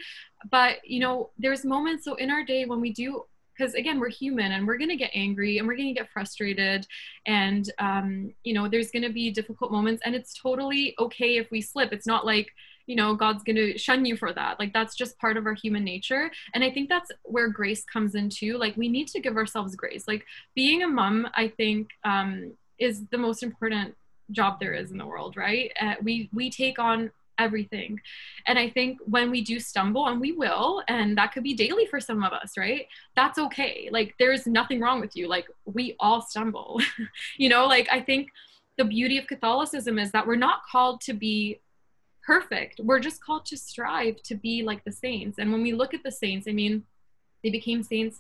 [0.50, 3.26] But you know there's moments so in our day when we do
[3.58, 6.10] because again we're human and we're going to get angry and we're going to get
[6.12, 6.86] frustrated
[7.26, 11.50] and um, you know there's going to be difficult moments and it's totally okay if
[11.52, 11.92] we slip.
[11.92, 12.52] It's not like
[12.86, 14.60] you know god's going to shun you for that.
[14.60, 16.32] Like that's just part of our human nature.
[16.54, 20.08] And i think that's where grace comes into like we need to give ourselves grace.
[20.08, 23.96] Like being a mom i think um, is the most important
[24.32, 25.72] job there is in the world right?
[25.82, 28.00] Uh, we we take on everything.
[28.46, 31.86] And I think when we do stumble, and we will, and that could be daily
[31.86, 32.88] for some of us, right?
[33.16, 33.90] That's okay.
[33.92, 35.28] Like, there's nothing wrong with you.
[35.28, 36.82] Like, we all stumble.
[37.38, 38.30] you know, like, I think
[38.78, 41.60] the beauty of Catholicism is that we're not called to be
[42.26, 42.80] perfect.
[42.84, 45.40] We're just called to strive to be like the saints.
[45.40, 46.84] And when we look at the saints, I mean,
[47.44, 48.20] they became saints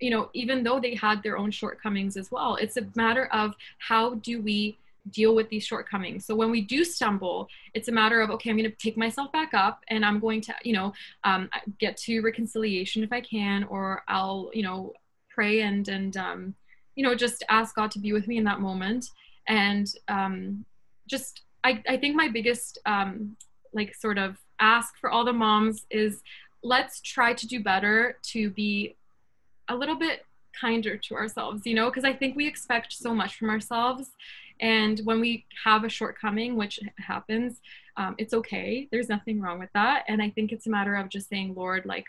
[0.00, 3.54] you know even though they had their own shortcomings as well it's a matter of
[3.78, 4.76] how do we
[5.10, 6.26] deal with these shortcomings.
[6.26, 9.30] So when we do stumble, it's a matter of, okay, I'm going to take myself
[9.32, 10.92] back up and I'm going to, you know,
[11.24, 14.92] um, get to reconciliation if I can, or I'll, you know,
[15.30, 16.54] pray and, and, um,
[16.94, 19.10] you know, just ask God to be with me in that moment.
[19.48, 20.64] And um,
[21.06, 23.36] just, I, I think my biggest, um,
[23.72, 26.22] like, sort of ask for all the moms is
[26.62, 28.96] let's try to do better to be
[29.68, 30.24] a little bit
[30.60, 34.10] kinder to ourselves, you know, because I think we expect so much from ourselves
[34.60, 37.60] and when we have a shortcoming, which happens,
[37.96, 38.88] um, it's okay.
[38.90, 40.04] There's nothing wrong with that.
[40.08, 42.06] And I think it's a matter of just saying, Lord, like,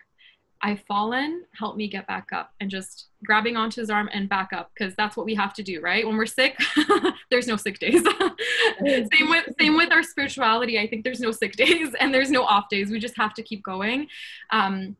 [0.60, 4.54] I've fallen, help me get back up, and just grabbing onto his arm and back
[4.54, 6.06] up, because that's what we have to do, right?
[6.06, 6.58] When we're sick,
[7.30, 8.04] there's no sick days.
[8.80, 10.80] same with same with our spirituality.
[10.80, 12.90] I think there's no sick days and there's no off days.
[12.90, 14.08] We just have to keep going.
[14.50, 14.96] Um,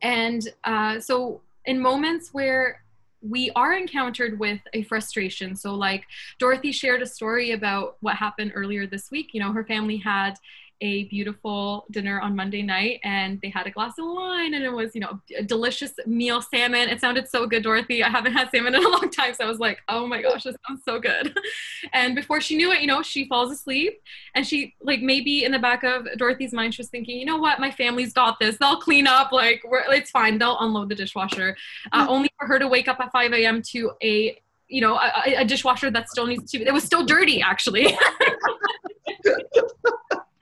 [0.00, 2.83] and uh, so, in moments where
[3.26, 5.56] we are encountered with a frustration.
[5.56, 6.04] So, like
[6.38, 9.30] Dorothy shared a story about what happened earlier this week.
[9.32, 10.34] You know, her family had
[10.80, 14.72] a beautiful dinner on Monday night and they had a glass of wine and it
[14.72, 16.88] was, you know, a delicious meal salmon.
[16.88, 18.02] It sounded so good, Dorothy.
[18.02, 19.34] I haven't had salmon in a long time.
[19.34, 21.36] So I was like, oh my gosh, this sounds so good.
[21.92, 24.00] And before she knew it, you know, she falls asleep
[24.34, 27.36] and she, like, maybe in the back of Dorothy's mind, she was thinking, you know
[27.36, 28.56] what, my family's got this.
[28.56, 29.30] They'll clean up.
[29.30, 30.38] Like, it's fine.
[30.38, 31.56] They'll unload the dishwasher.
[31.92, 33.62] Uh, only for her to wake up at 5 a.m.
[33.70, 37.42] to a you know a, a, dishwasher that still needs to it was still dirty
[37.42, 37.96] actually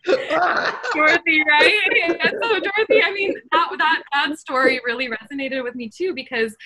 [0.05, 5.89] dorothy right and so dorothy i mean that that that story really resonated with me
[5.89, 6.57] too because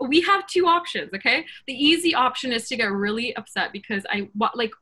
[0.00, 4.28] we have two options okay the easy option is to get really upset because i
[4.54, 4.72] like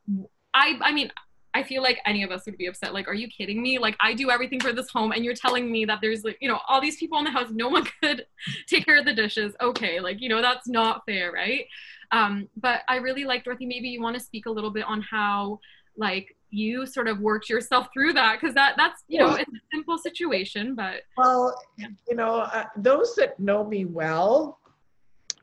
[0.54, 1.10] i i mean
[1.56, 2.92] I feel like any of us would be upset.
[2.92, 3.78] Like, are you kidding me?
[3.78, 6.48] Like, I do everything for this home, and you're telling me that there's like, you
[6.48, 8.26] know, all these people in the house, no one could
[8.66, 9.54] take care of the dishes.
[9.62, 11.64] Okay, like, you know, that's not fair, right?
[12.12, 13.64] Um, but I really like Dorothy.
[13.64, 15.60] Maybe you want to speak a little bit on how,
[15.96, 19.60] like, you sort of worked yourself through that because that that's you know it's a
[19.72, 24.58] simple situation, but well, you know, uh, those that know me well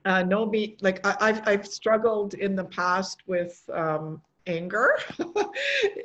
[0.06, 4.98] uh, know me like I, have I've struggled in the past with um, anger.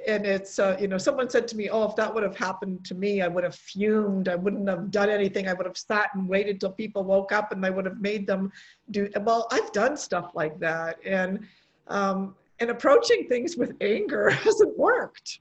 [0.06, 2.84] And it's uh, you know someone said to me oh if that would have happened
[2.86, 4.28] to me i would have fumed.
[4.28, 5.48] I wouldn't have done anything.
[5.48, 8.26] I would have sat and waited till people woke up and i would have made
[8.26, 8.50] them
[8.90, 10.98] do well i've done stuff like that.
[11.04, 11.46] And
[11.88, 15.40] um, and approaching things with anger hasn't worked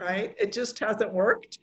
[0.00, 0.34] right?
[0.38, 1.58] It just hasn't worked.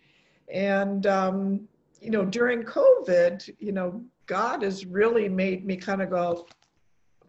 [0.48, 1.68] And um,
[2.02, 6.46] you know during covid you know god has really made me kind of go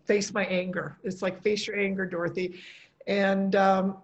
[0.05, 0.99] face my anger.
[1.03, 2.61] It's like face your anger dorothy.
[3.07, 3.99] And um,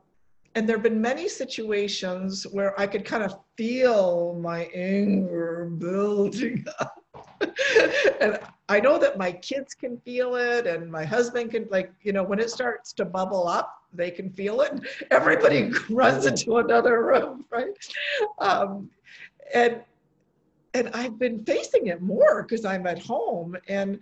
[0.54, 6.64] and there have been many situations where I could kind of feel my anger building
[6.80, 7.04] up.
[8.20, 12.12] and I know that my kids can feel it, and my husband can, like, you
[12.12, 14.80] know, when it starts to bubble up, they can feel it.
[15.10, 17.76] Everybody runs into another room, right?
[18.38, 18.90] Um,
[19.54, 19.80] and
[20.72, 23.98] and I've been facing it more because I'm at home, and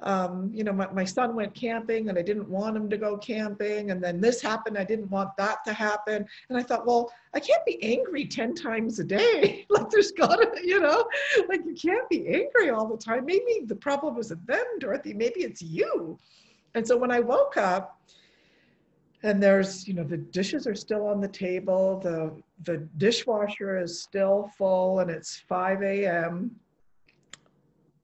[0.00, 3.16] um, you know, my, my son went camping and I didn't want him to go
[3.16, 3.90] camping.
[3.90, 4.78] And then this happened.
[4.78, 6.24] I didn't want that to happen.
[6.48, 9.66] And I thought, well, I can't be angry 10 times a day.
[9.70, 11.04] like there's gotta, you know,
[11.48, 13.24] like you can't be angry all the time.
[13.24, 15.14] Maybe the problem isn't them, Dorothy.
[15.14, 16.18] Maybe it's you.
[16.74, 17.96] And so when I woke up,
[19.24, 22.32] and there's, you know, the dishes are still on the table, the
[22.62, 26.52] the dishwasher is still full, and it's 5 a.m.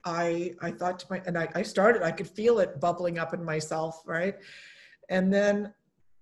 [0.04, 3.34] I I thought to my and I, I started I could feel it bubbling up
[3.34, 4.36] in myself right?
[5.08, 5.72] And then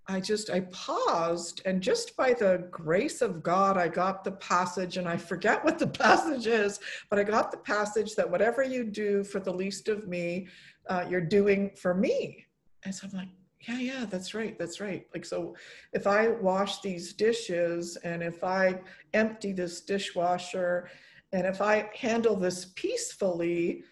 [0.07, 4.97] I just I paused and just by the grace of God I got the passage
[4.97, 8.83] and I forget what the passage is but I got the passage that whatever you
[8.85, 10.47] do for the least of me
[10.89, 12.45] uh, you're doing for me.
[12.83, 13.29] And so I'm like
[13.61, 15.07] yeah yeah that's right that's right.
[15.13, 15.55] Like so
[15.93, 18.79] if I wash these dishes and if I
[19.13, 20.89] empty this dishwasher
[21.33, 23.83] and if I handle this peacefully,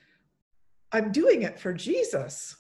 [0.92, 2.56] I'm doing it for Jesus,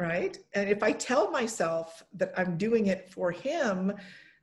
[0.00, 0.36] right?
[0.54, 3.92] And if I tell myself that I'm doing it for Him,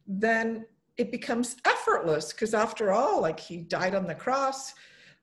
[0.08, 0.66] then
[0.98, 4.74] it becomes effortless because after all, like He died on the cross.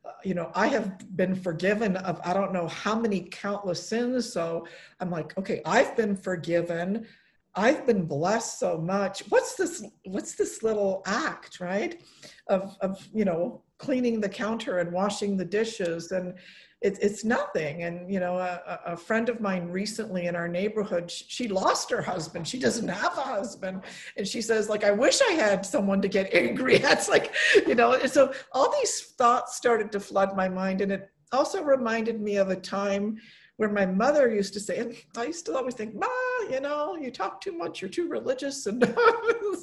[0.05, 4.31] Uh, you know, I have been forgiven of I don't know how many countless sins.
[4.31, 4.67] So
[5.01, 7.07] I'm like, okay, I've been forgiven.
[7.55, 9.21] I've been blessed so much.
[9.31, 9.83] What's this?
[10.05, 12.03] What's this little act, right?
[12.49, 16.35] Of of you know cleaning the counter and washing the dishes and
[16.81, 17.83] it, it's nothing.
[17.83, 22.03] And you know a, a, friend of mine recently in our neighborhood she lost her
[22.03, 22.47] husband.
[22.47, 23.83] She doesn't have a husband.
[24.17, 27.35] And she says like i wish i had someone to get angry that's like
[27.67, 30.81] you know and so all these thoughts started to flood my mind.
[30.81, 33.19] And it also reminded me of a time
[33.57, 36.07] where my mother used to say, and I used to always think, Ma,
[36.49, 38.67] you know, you talk too much, you're too religious.
[38.77, 38.85] And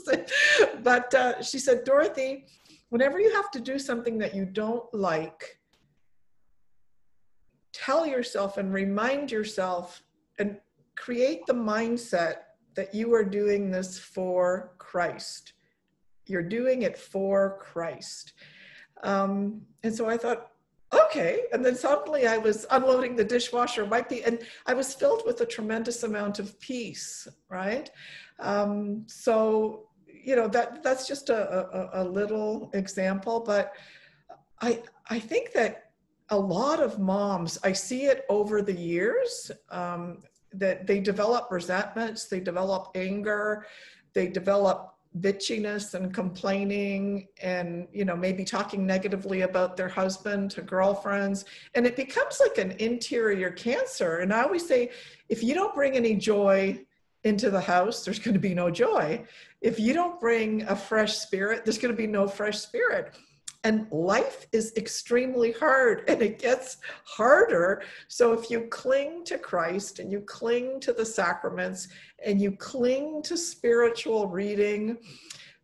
[0.83, 2.45] but uh, she said, Dorothy,
[2.89, 5.59] whenever you have to do something that you don't like,
[7.73, 10.01] tell yourself and remind yourself
[10.39, 10.57] and
[10.95, 12.35] create the mindset
[12.75, 15.53] that you are doing this for Christ.
[16.27, 18.33] You're doing it for Christ.
[19.03, 20.51] Um, and so I thought,
[20.93, 21.43] okay.
[21.51, 25.45] And then suddenly I was unloading the dishwasher, be, and I was filled with a
[25.45, 27.89] tremendous amount of peace, right?
[28.39, 29.89] Um, so
[30.25, 33.73] you know that that's just a, a, a little example, but
[34.61, 35.91] I I think that
[36.29, 40.23] a lot of moms I see it over the years um,
[40.53, 43.67] that they develop resentments, they develop anger,
[44.13, 50.61] they develop bitchiness and complaining and you know maybe talking negatively about their husband to
[50.61, 54.89] girlfriends and it becomes like an interior cancer and i always say
[55.29, 56.77] if you don't bring any joy
[57.25, 59.25] into the house, there's going to be no joy.
[59.59, 63.17] If you don't bring a fresh spirit, there's going to be no fresh spirit.
[63.63, 67.81] And life is extremely hard and it gets harder.
[68.07, 71.87] So if you cling to Christ and you cling to the sacraments
[72.23, 74.97] and you cling to spiritual reading,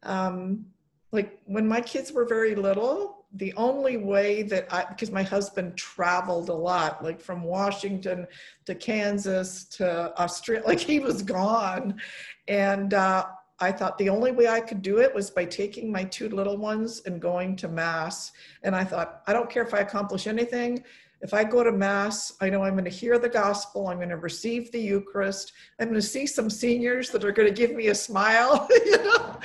[0.01, 0.65] um,
[1.11, 5.77] like when my kids were very little, the only way that I, because my husband
[5.77, 8.27] traveled a lot, like from Washington
[8.65, 11.99] to Kansas to Australia, like he was gone.
[12.47, 13.27] And uh,
[13.59, 16.57] I thought the only way I could do it was by taking my two little
[16.57, 18.31] ones and going to Mass.
[18.63, 20.83] And I thought, I don't care if I accomplish anything.
[21.21, 24.09] If I go to Mass, I know I'm going to hear the gospel, I'm going
[24.09, 27.75] to receive the Eucharist, I'm going to see some seniors that are going to give
[27.75, 28.67] me a smile.
[28.85, 29.39] you know?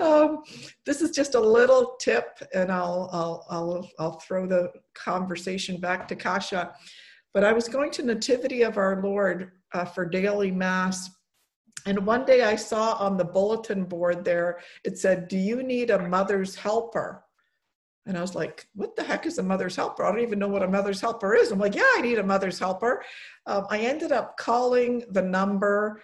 [0.00, 0.42] um,
[0.84, 6.06] this is just a little tip, and I'll, I'll, I'll, I'll throw the conversation back
[6.08, 6.74] to Kasia.
[7.32, 11.10] But I was going to Nativity of Our Lord uh, for daily Mass
[11.86, 15.90] and one day I saw on the bulletin board there, it said, Do you need
[15.90, 17.24] a mother's helper?
[18.06, 20.04] And I was like, What the heck is a mother's helper?
[20.04, 21.50] I don't even know what a mother's helper is.
[21.50, 23.02] I'm like, Yeah, I need a mother's helper.
[23.46, 26.02] Um, I ended up calling the number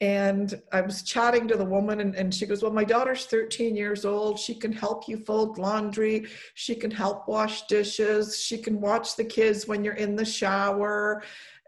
[0.00, 3.74] and I was chatting to the woman, and, and she goes, Well, my daughter's 13
[3.74, 4.38] years old.
[4.38, 6.26] She can help you fold laundry.
[6.54, 8.40] She can help wash dishes.
[8.40, 11.22] She can watch the kids when you're in the shower.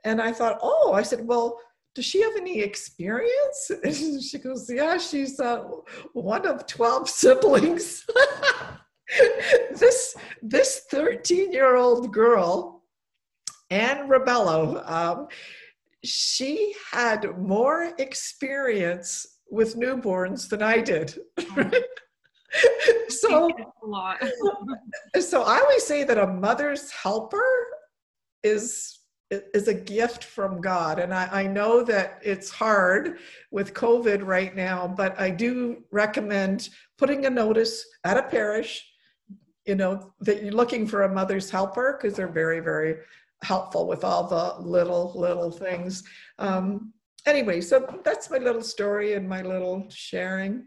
[0.04, 1.58] And I thought, Oh, I said, Well,
[1.94, 3.70] does she have any experience?
[3.84, 5.64] And she goes, yeah, she's uh,
[6.12, 8.06] one of 12 siblings.
[9.78, 12.82] this this 13 year old girl,
[13.70, 15.28] Anne Rebello, um,
[16.04, 21.18] she had more experience with newborns than I did.
[23.08, 23.50] so,
[25.20, 27.66] so I always say that a mother's helper
[28.42, 29.00] is
[29.30, 30.98] is a gift from God.
[30.98, 33.18] And I, I, know that it's hard
[33.52, 38.89] with COVID right now, but I do recommend putting a notice at a parish,
[39.66, 42.96] you know, that you're looking for a mother's helper because they're very, very
[43.42, 46.02] helpful with all the little, little things.
[46.38, 46.92] Um,
[47.26, 50.66] anyway, so that's my little story and my little sharing.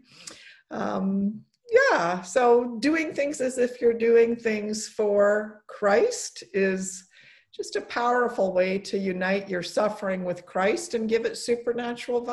[0.70, 1.42] Um,
[1.90, 7.08] yeah, so doing things as if you're doing things for Christ is
[7.54, 12.28] just a powerful way to unite your suffering with Christ and give it supernatural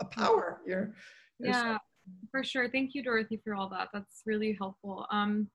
[0.00, 0.60] a power.
[0.66, 0.94] Your,
[1.38, 1.78] your yeah,
[2.30, 2.68] for sure.
[2.70, 3.88] Thank you, Dorothy, for all that.
[3.92, 5.06] That's really helpful.
[5.10, 5.48] Um,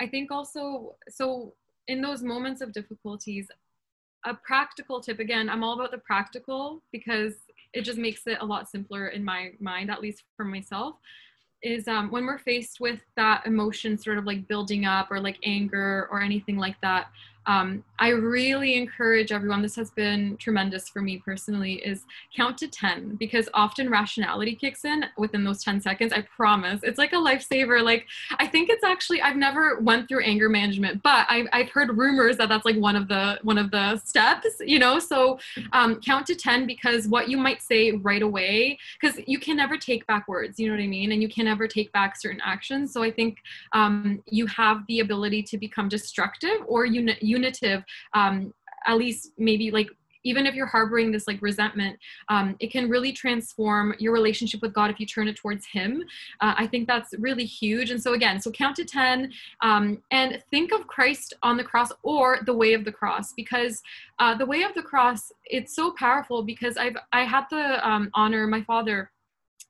[0.00, 1.54] I think also, so
[1.88, 3.48] in those moments of difficulties,
[4.24, 7.34] a practical tip again, I'm all about the practical because
[7.72, 10.96] it just makes it a lot simpler in my mind, at least for myself.
[11.62, 15.38] Is um, when we're faced with that emotion sort of like building up or like
[15.44, 17.06] anger or anything like that,
[17.46, 22.04] um, I really encourage everyone, this has been tremendous for me personally, is
[22.36, 26.12] count to 10 because often rationality kicks in within those 10 seconds.
[26.12, 26.80] I promise.
[26.82, 27.82] It's like a lifesaver.
[27.82, 28.06] Like,
[28.38, 32.36] I think it's actually, I've never went through anger management, but I've, I've heard rumors
[32.38, 34.98] that that's like one of the, one of the steps, you know?
[34.98, 35.38] So
[35.72, 39.76] um, count to 10 because what you might say right away, because you can never
[39.76, 41.12] take back words, you know what I mean?
[41.12, 42.92] And you can never take back certain actions.
[42.92, 43.38] So I think
[43.72, 47.82] um, you have the ability to become destructive or you, you unitive
[48.14, 48.52] um,
[48.86, 49.88] at least maybe like
[50.26, 54.72] even if you're harboring this like resentment um, it can really transform your relationship with
[54.72, 56.02] god if you turn it towards him.
[56.40, 57.90] Uh, i think that's really huge.
[57.90, 61.90] And so again so count to 10 um, and think of christ on the cross
[62.02, 63.82] or the way of the cross because
[64.18, 68.10] uh, the way of the cross it's so powerful because i've i had the um,
[68.14, 69.10] honor my father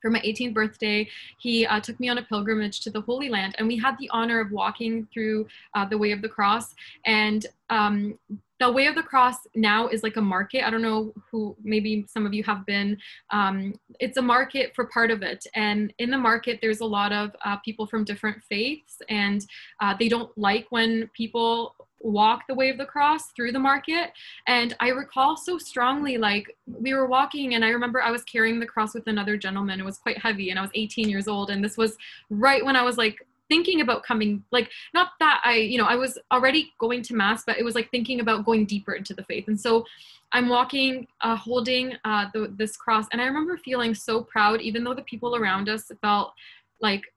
[0.04, 3.54] for my 18th birthday, he uh, took me on a pilgrimage to the Holy Land,
[3.56, 6.74] and we had the honor of walking through uh, the Way of the Cross.
[7.06, 8.18] And um,
[8.60, 10.66] the Way of the Cross now is like a market.
[10.66, 12.98] I don't know who, maybe some of you have been.
[13.30, 15.46] Um, it's a market for part of it.
[15.54, 19.42] And in the market, there's a lot of uh, people from different faiths, and
[19.80, 21.73] uh, they don't like when people
[22.04, 24.12] walk the way of the cross through the market.
[24.46, 28.60] And i recall so strongly like we were walking and i remember i was carrying
[28.60, 29.80] the cross with another gentleman.
[29.80, 31.50] It was quite heavy and i was 18 years old.
[31.50, 31.96] And this was
[32.30, 35.96] right when i was like thinking about coming like not that i you know i
[35.96, 39.24] was already going to mass but it was like thinking about going deeper into the
[39.24, 39.48] faith.
[39.48, 39.84] And so
[40.32, 43.06] i'm walking uh, holding uh, the, this cross.
[43.12, 46.34] And i remember feeling so proud even though the people around us felt
[46.80, 47.13] like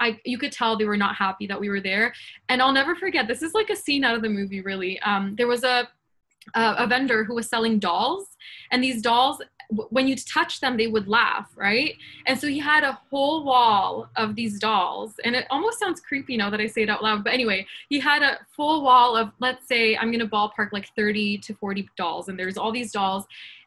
[0.00, 2.12] I you could tell they were not happy that we were there.
[2.48, 3.28] And I'll never forget.
[3.28, 4.60] This is like a scene out of the movie.
[4.60, 5.88] Really, um, there was a,
[6.54, 8.36] a a vendor who was selling dolls,
[8.70, 9.40] and these dolls
[9.90, 11.96] when you touch them they would laugh right
[12.26, 16.36] and so he had a whole wall of these dolls and it almost sounds creepy
[16.36, 19.30] now that i say it out loud but anyway he had a full wall of
[19.38, 22.90] let's say i'm going to ballpark like 30 to 40 dolls and there's all these
[22.90, 23.26] dolls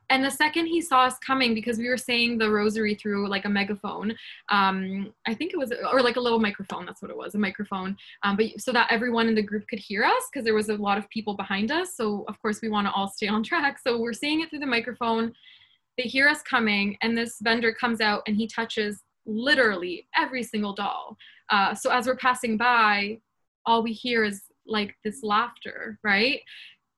[0.09, 3.45] and the second he saw us coming because we were saying the rosary through like
[3.45, 4.13] a megaphone
[4.49, 7.39] um i think it was or like a little microphone that's what it was a
[7.39, 7.95] microphone.
[8.23, 10.75] Um but so that everyone in the group could hear us because there was a
[10.75, 11.95] lot of people behind us.
[11.95, 13.79] So of course we want to all stay on track.
[13.79, 15.33] So we're saying it through the microphone.
[15.97, 20.73] They hear us coming and this vendor comes out and he touches literally every single
[20.73, 21.17] doll.
[21.49, 23.19] Uh, so as we're passing by
[23.65, 26.41] all we hear is like this laughter right?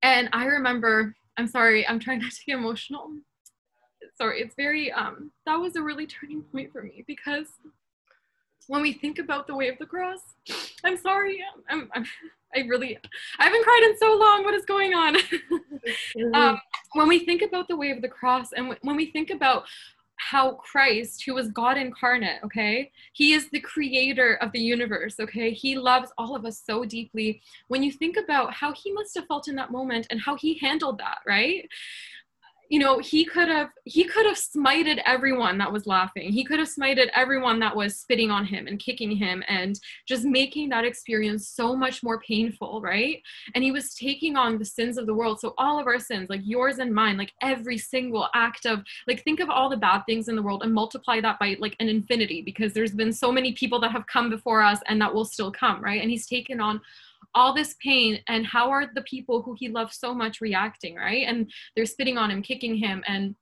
[0.04, 3.10] And i remember I'm sorry, I'm trying not to get emotional.
[4.18, 7.48] Sorry, it's very, um, that was a really turning point for me because
[8.68, 10.20] when we think about the way of the cross,
[10.84, 12.06] I'm sorry, I'm, I'm
[12.56, 12.98] I really,
[13.38, 14.44] I haven't cried in so long.
[14.44, 15.18] What is going on?
[16.34, 16.58] um,
[16.94, 19.66] when we think about the way of the cross and when we think about
[20.18, 25.52] how Christ, who was God incarnate, okay, he is the creator of the universe, okay,
[25.52, 27.42] he loves all of us so deeply.
[27.68, 30.58] When you think about how he must have felt in that moment and how he
[30.60, 31.68] handled that, right?
[32.70, 36.32] You know he could have he could have smited everyone that was laughing.
[36.32, 40.26] He could have smited everyone that was spitting on him and kicking him and just
[40.26, 43.22] making that experience so much more painful right?
[43.54, 45.40] And he was taking on the sins of the world.
[45.40, 49.24] So all of our sins like yours and mine like every single act of like
[49.24, 51.88] think of all the bad things in the world and multiply that by like an
[51.88, 55.26] infinity because there's been so many people that have come before us and that will
[55.26, 56.02] still come right?
[56.02, 56.82] And he's taken on
[57.36, 61.28] all this pain and how are the people who he loves so much reacting right?
[61.28, 63.36] And they're spitting on him kicking him and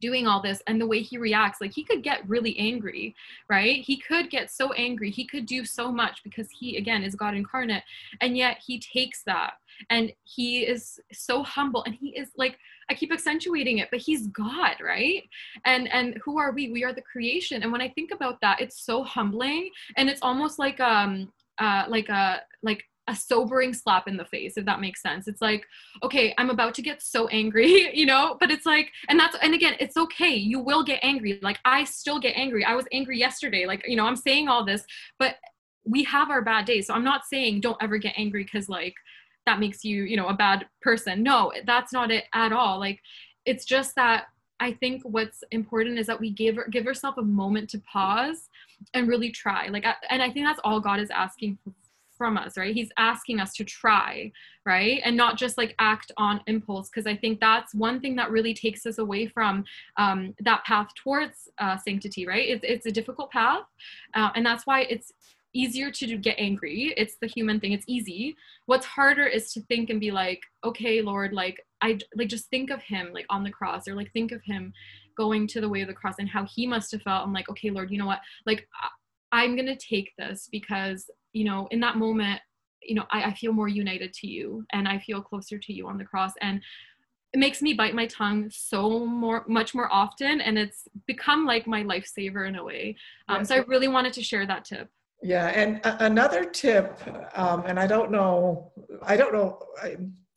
[0.00, 3.14] doing all this and the way he reacts like he could get really angry
[3.48, 3.82] right?
[3.82, 5.10] He could get so angry.
[5.10, 7.82] He could do so much because he again is god incarnate
[8.20, 9.54] and yet he takes that
[9.90, 12.58] and he is so humble and he is like
[12.90, 15.24] i keep accentuating it but he's god right?
[15.64, 16.70] And and who are we?
[16.70, 20.22] We are the creation and when i think about that it's so humbling and it's
[20.22, 24.80] almost like um uh like a like a sobering slap in the face if that
[24.80, 25.28] makes sense.
[25.28, 25.66] It's like
[26.02, 28.36] okay i'm about to get so angry you know?
[28.40, 30.34] But it's like and that's and again it's okay.
[30.34, 31.38] You will get angry.
[31.42, 32.64] Like i still get angry.
[32.64, 33.66] I was angry yesterday.
[33.66, 34.84] Like you know i'm saying all this
[35.18, 35.36] but
[35.84, 36.86] we have our bad days.
[36.86, 38.94] So i'm not saying don't ever get angry because like
[39.46, 41.22] that makes you you know a bad person.
[41.22, 42.78] No that's not it at all.
[42.78, 43.00] Like
[43.44, 44.26] it's just that
[44.60, 48.50] I think what's important is that we give give ourselves a moment to pause
[48.94, 49.68] and really try.
[49.68, 51.58] Like, and I think that's all God is asking
[52.20, 52.74] from us, right?
[52.74, 54.30] He's asking us to try,
[54.66, 55.00] right?
[55.06, 58.52] And not just like act on impulse, because I think that's one thing that really
[58.52, 59.64] takes us away from
[59.96, 62.46] um, that path towards uh, sanctity, right?
[62.46, 63.62] It's, it's a difficult path.
[64.12, 65.10] Uh, and that's why it's
[65.54, 66.92] easier to get angry.
[66.98, 67.72] It's the human thing.
[67.72, 68.36] It's easy.
[68.66, 72.68] What's harder is to think and be like, okay, Lord, like, I like just think
[72.68, 74.74] of him like on the cross or like think of him
[75.16, 77.26] going to the way of the cross and how he must have felt.
[77.26, 78.20] I'm like, okay, Lord, you know what?
[78.44, 78.68] Like,
[79.32, 82.40] I'm going to take this because you know, in that moment,
[82.82, 85.86] you know, I, I feel more united to you and I feel closer to you
[85.86, 86.32] on the cross.
[86.40, 86.60] And
[87.32, 91.66] it makes me bite my tongue so more much more often and it's become like
[91.66, 92.96] my lifesaver in a way.
[93.28, 94.88] Um, so i really wanted to share that tip.
[95.22, 96.98] Yeah and a- another tip
[97.34, 98.72] um, and i don't know
[99.02, 99.62] i don't know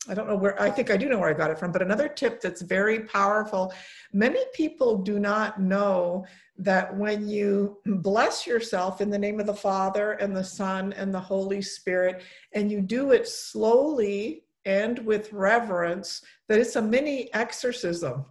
[0.08, 1.82] I, don't know where i think i do know where i got it from but
[1.82, 3.72] another tip that's very powerful
[4.12, 6.26] many people do not know
[6.56, 11.12] that when you bless yourself in the name of the Father and the Son and
[11.12, 17.32] the Holy Spirit, and you do it slowly and with reverence, that it's a mini
[17.34, 18.24] exorcism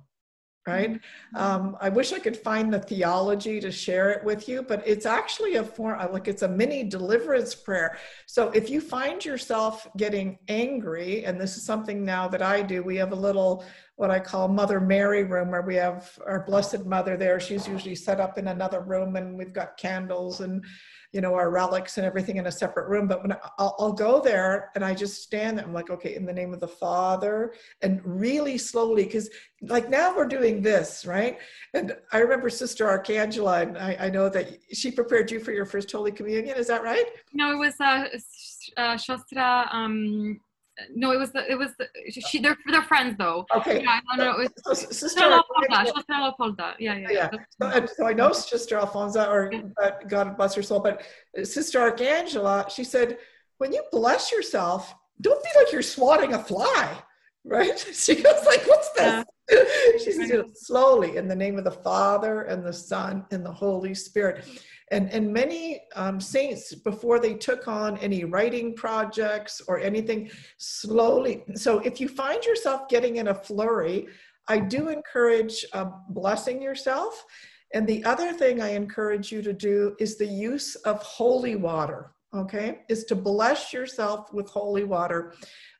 [0.65, 0.93] right?
[0.93, 1.35] Mm-hmm.
[1.35, 5.05] Um, I wish I could find the theology to share it with you, but it's
[5.05, 7.97] actually a form, like it's a mini deliverance prayer.
[8.25, 12.81] So if you find yourself getting angry, and this is something now that I do,
[12.83, 16.85] we have a little what I call Mother Mary room where we have our Blessed
[16.85, 17.39] Mother there.
[17.39, 20.65] She's usually set up in another room, and we've got candles and
[21.13, 23.07] you know, our relics and everything in a separate room.
[23.07, 26.25] But when I'll, I'll, go there and I just stand there, I'm like, okay, in
[26.25, 27.53] the name of the Father,
[27.83, 29.29] and really slowly, because
[29.61, 31.37] like now we're doing this, right?
[31.75, 35.65] And I remember Sister Arcangela, and I, I, know that she prepared you for your
[35.65, 36.57] first Holy Communion.
[36.57, 37.05] Is that right?
[37.31, 38.07] No, it was uh,
[38.75, 39.69] uh Shastra.
[39.71, 40.39] Um,
[40.95, 42.39] no, it was the it was the, she.
[42.39, 43.45] They're they're friends though.
[43.55, 43.81] Okay.
[43.83, 45.85] Yeah, no, no, it was so, Sister Leopolda.
[45.85, 46.73] Sister.
[46.79, 47.07] Yeah, yeah.
[47.11, 47.29] yeah.
[47.61, 49.51] So, so, I know Sister Alfonso, or
[49.81, 51.03] uh, God bless her soul, but
[51.43, 53.17] Sister Arcangela, she said,
[53.57, 56.97] when you bless yourself, don't be like you're swatting a fly,
[57.45, 57.79] right?
[57.93, 59.25] She goes like, what's this?
[59.51, 59.63] Yeah.
[60.03, 63.93] she says, slowly, in the name of the Father and the Son and the Holy
[63.93, 64.45] Spirit
[64.91, 71.43] and, and many um, saints before they took on any writing projects or anything slowly
[71.55, 74.07] so if you find yourself getting in a flurry
[74.47, 77.25] i do encourage uh, blessing yourself.
[77.75, 82.13] And the other thing i encourage you to do is the use of holy water
[82.33, 82.79] okay?
[82.89, 85.33] Is to bless yourself with holy water.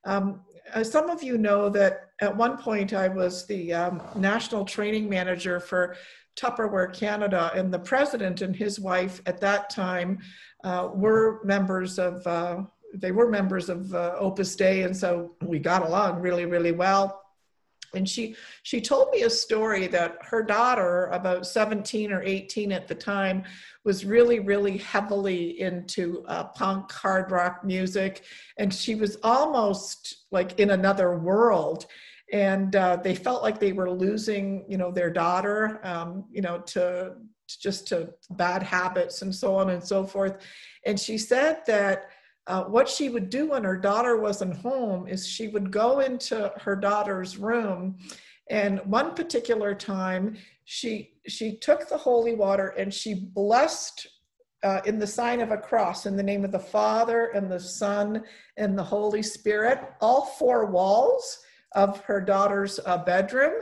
[0.06, 0.42] Um,
[0.74, 5.10] uh, some of you know that at one point I was the um, national training
[5.10, 5.96] manager for
[6.36, 10.20] Tupperware Canada, and the president and his wife at that time
[10.64, 12.26] uh, were members of.
[12.26, 12.64] Uh,
[12.96, 17.24] they were members of uh, Opus Dei, and so we got along really, really well
[17.94, 22.88] and she she told me a story that her daughter about 17 or 18 at
[22.88, 23.44] the time
[23.84, 28.24] was really really heavily into uh, punk hard rock music
[28.58, 31.86] and she was almost like in another world
[32.34, 36.60] and uh, they felt like they were losing you know their daughter um, you know
[36.60, 37.14] to,
[37.48, 40.38] to just to bad habits and so on and so forth.
[40.86, 42.10] And she said that
[42.48, 46.52] uh, what she would do when her daughter wasn't home is she would go into
[46.58, 47.98] her daughter's room
[48.50, 54.08] and one particular time she she took the holy water and she blessed
[54.64, 57.60] uh, in the sign of a cross in the name of the father and the
[57.60, 58.24] son
[58.58, 61.43] and the holy spirit all four walls
[61.76, 63.54] of her daughter's uh, bedroom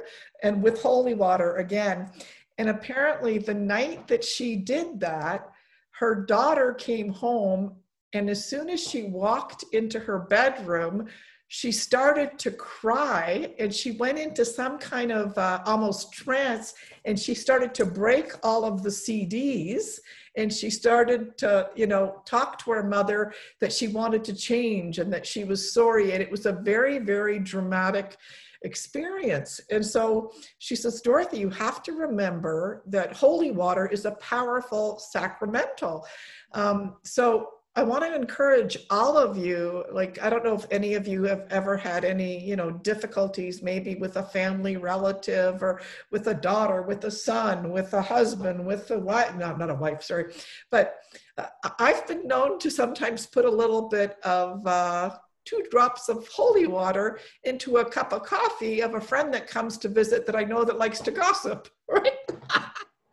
[0.44, 2.10] and with holy water again.
[2.58, 5.50] And apparently the night that she did that
[5.92, 7.76] her daughter came home
[8.14, 11.08] and as soon as she walked into her bedroom,
[11.48, 16.74] she started to cry and she went into some kind of uh, almost trance
[17.06, 20.00] and she started to break all of the CDs
[20.36, 25.00] and she started to you know talk to her mother that she wanted to change
[25.00, 26.14] and that she was sorry.
[26.14, 28.18] And it was a very very dramatic
[28.64, 29.60] experience.
[29.72, 35.00] And so she says dorothy you have to remember that holy water is a powerful
[35.00, 36.06] sacramental.
[36.54, 39.86] Um, so I want to encourage all of you.
[39.94, 43.64] Like, I don't know if any of you have ever had any, you know, difficulties,
[43.64, 48.66] maybe with a family relative or with a daughter, with a son, with a husband,
[48.66, 49.36] with a wife.
[49.36, 50.34] No, not a wife, sorry.
[50.70, 50.98] But
[51.38, 51.46] uh,
[51.80, 55.12] I've been known to sometimes put a little bit of uh,
[55.46, 59.78] two drops of holy water into a cup of coffee of a friend that comes
[59.78, 62.12] to visit that I know that likes to gossip, right?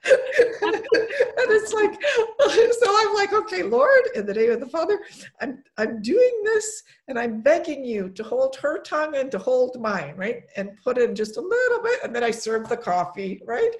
[0.62, 2.00] and it's like,
[2.80, 4.98] so I'm like, okay, Lord, in the name of the Father,
[5.40, 9.80] I'm I'm doing this, and I'm begging you to hold her tongue and to hold
[9.80, 10.44] mine, right?
[10.56, 13.70] And put in just a little bit, and then I serve the coffee, right?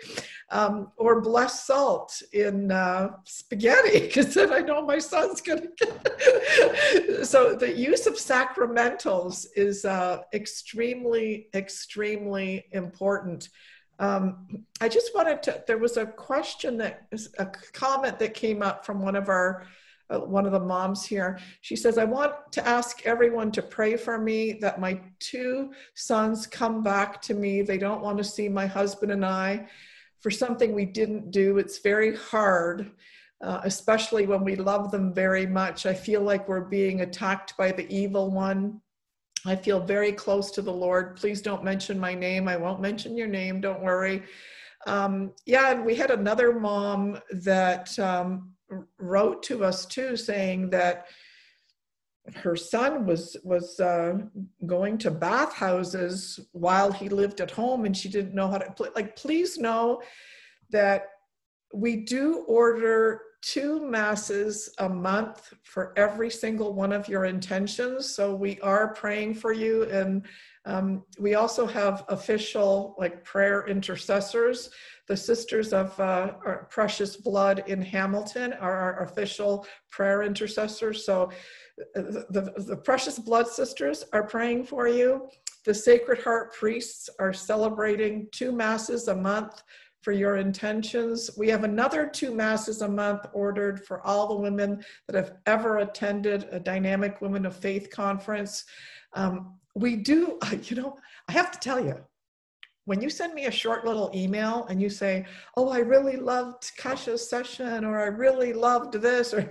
[0.51, 5.68] Um, or bless salt in uh, spaghetti, because then I know my son's gonna.
[5.76, 13.49] Get so the use of sacramentals is uh, extremely, extremely important.
[13.99, 18.86] Um, I just wanted to, there was a question that, a comment that came up
[18.86, 19.66] from one of our,
[20.11, 21.38] uh, one of the moms here.
[21.61, 26.46] She says, I want to ask everyone to pray for me that my two sons
[26.46, 27.62] come back to me.
[27.62, 29.68] They don't want to see my husband and I
[30.20, 31.59] for something we didn't do.
[31.59, 32.92] It's very hard.
[33.40, 35.86] Uh, especially when we love them very much.
[35.86, 38.80] I feel like we're being attacked by the evil one.
[39.47, 41.16] I feel very close to the Lord.
[41.16, 42.49] Please don't mention my name.
[42.49, 43.61] I won't mention your name.
[43.61, 44.22] Don't worry.
[44.86, 48.53] Um, yeah, and we had another mom that um,
[48.99, 51.07] wrote to us too, saying that
[52.36, 54.18] her son was was uh,
[54.66, 58.93] going to bathhouses while he lived at home, and she didn't know how to.
[58.95, 60.03] Like, please know
[60.70, 61.07] that
[61.72, 68.14] we do order two masses a month for every single one of your intentions.
[68.14, 69.84] So we are praying for you.
[69.84, 70.26] And
[70.64, 74.70] um, we also have official like prayer intercessors.
[75.07, 76.32] The Sisters of uh,
[76.68, 81.07] Precious Blood in Hamilton are our official prayer intercessors.
[81.07, 81.30] So
[81.97, 85.28] uh, the, the, the Precious Blood Sisters are praying for you.
[85.64, 89.62] The Sacred Heart priests are celebrating two masses a month
[90.03, 91.30] for your intentions.
[91.36, 95.78] We have another two masses a month ordered for all the women that have ever
[95.78, 98.64] attended a Dynamic Women of Faith conference.
[99.14, 100.96] Um, we do, you know,
[101.28, 101.96] I have to tell you,
[102.84, 105.26] when you send me a short little email and you say,
[105.57, 109.51] Oh, I really loved Kasia's session, or I really loved this, or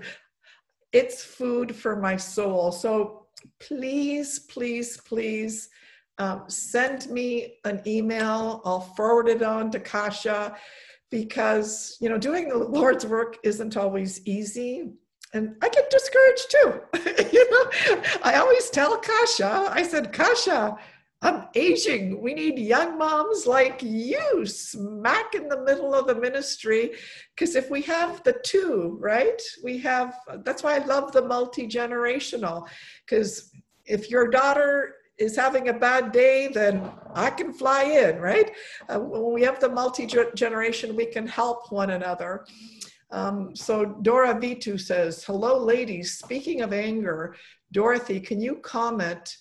[0.91, 2.71] it's food for my soul.
[2.71, 3.27] So
[3.59, 5.69] please, please, please
[6.19, 8.61] um, send me an email.
[8.65, 10.55] I'll forward it on to Kasia
[11.09, 14.91] because, you know, doing the Lord's work isn't always easy.
[15.33, 16.81] And I get discouraged too.
[17.31, 20.77] you know, I always tell Kasia, I said, Kasia,
[21.21, 22.21] I'm aging.
[22.21, 26.91] We need young moms like you smack in the middle of the ministry.
[27.35, 31.67] Because if we have the two, right, we have, that's why I love the multi
[31.67, 32.67] generational.
[33.05, 33.51] Because
[33.85, 38.51] if your daughter is having a bad day, then I can fly in, right?
[38.87, 42.45] Uh, when we have the multi generation, we can help one another.
[43.09, 47.35] Um, so Dora Vitu says, hello ladies, speaking of anger,
[47.71, 49.37] Dorothy, can you comment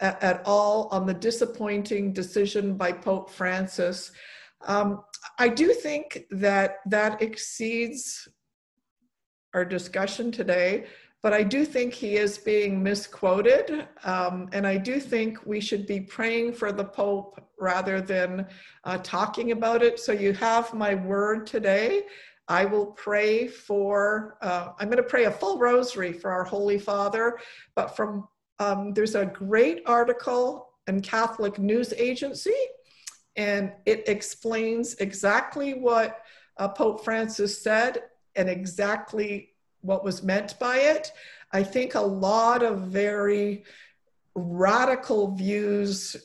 [0.00, 4.12] at, at all on the disappointing decision by Pope Francis.
[4.66, 5.02] Um,
[5.38, 8.28] I do think that that exceeds
[9.52, 10.86] our discussion today,
[11.24, 13.88] but I do think he is being misquoted.
[14.04, 18.46] Um, and I do think we should be praying for the Pope rather than
[18.84, 19.98] uh, talking about it.
[19.98, 22.02] So you have my word today.
[22.46, 26.78] I will pray for, uh, I'm going to pray a full rosary for our Holy
[26.78, 27.38] Father,
[27.74, 32.60] but from um, there's a great article in Catholic News Agency,
[33.36, 36.18] and it explains exactly what
[36.58, 38.02] uh, Pope Francis said
[38.36, 39.53] and exactly
[39.84, 41.12] what was meant by it.
[41.52, 43.64] I think a lot of very
[44.34, 46.16] radical views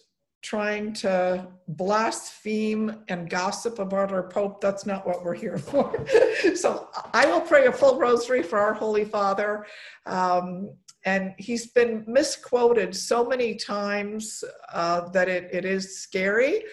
[0.41, 6.05] trying to blaspheme and gossip about our Pope, that's not what we're here for.
[6.55, 9.65] so I will pray a full rosary for our Holy Father.
[10.05, 10.71] Um,
[11.05, 14.43] and he's been misquoted so many times
[14.73, 16.63] uh, that it, it is scary.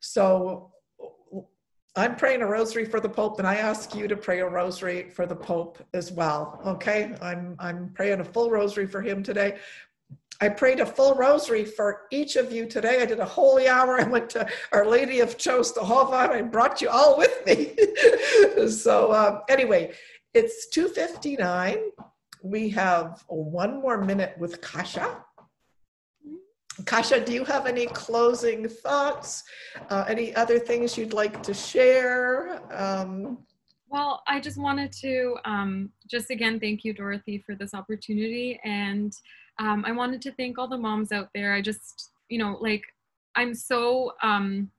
[0.00, 0.73] So
[1.96, 5.10] I'm praying a rosary for the Pope, and I ask you to pray a rosary
[5.10, 6.60] for the Pope as well.
[6.66, 9.58] Okay, I'm I'm praying a full rosary for him today.
[10.40, 13.00] I prayed a full rosary for each of you today.
[13.00, 14.00] I did a holy hour.
[14.00, 16.30] I went to Our Lady of Częstochowa.
[16.30, 17.76] I brought you all with me.
[18.68, 19.92] so uh, anyway,
[20.34, 21.78] it's 2:59
[22.44, 25.24] we have one more minute with Kasia.
[26.86, 29.44] Kasia, do you have any closing thoughts?
[29.90, 32.60] Uh, any other things you'd like to share?
[32.72, 33.38] Um,
[33.88, 38.60] well, I just wanted to um, just again thank you, Dorothy, for this opportunity.
[38.64, 39.12] And
[39.60, 41.54] um, I wanted to thank all the moms out there.
[41.54, 42.82] I just, you know, like,
[43.36, 44.70] I'm so um,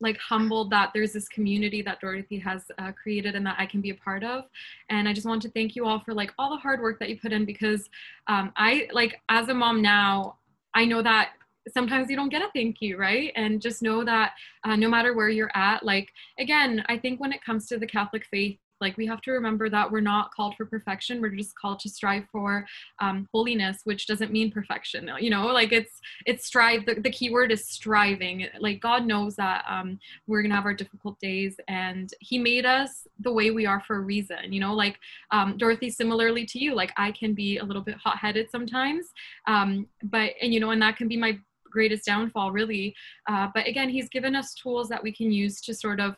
[0.00, 3.80] like humbled that there's this community that Dorothy has uh, created and that I can
[3.80, 4.44] be a part of.
[4.90, 7.08] And I just want to thank you all for like all the hard work that
[7.08, 7.88] you put in because
[8.26, 10.36] um, I like as a mom now,
[10.76, 11.30] I know that
[11.72, 13.32] sometimes you don't get a thank you, right?
[13.34, 17.32] And just know that uh, no matter where you're at, like again, I think when
[17.32, 20.54] it comes to the Catholic faith, like we have to remember that we're not called
[20.56, 22.66] for perfection we're just called to strive for
[23.00, 27.30] um, holiness which doesn't mean perfection you know like it's it's strive the, the key
[27.30, 28.46] word is striving.
[28.60, 33.06] Like god knows that um, we're gonna have our difficult days and he made us
[33.20, 34.98] the way we are for a reason you know like
[35.30, 39.06] um, dorothy similarly to you like i can be a little bit hot-headed sometimes
[39.46, 41.38] um, but and you know and that can be my
[41.70, 42.94] greatest downfall really
[43.28, 46.16] uh, but again he's given us tools that we can use to sort of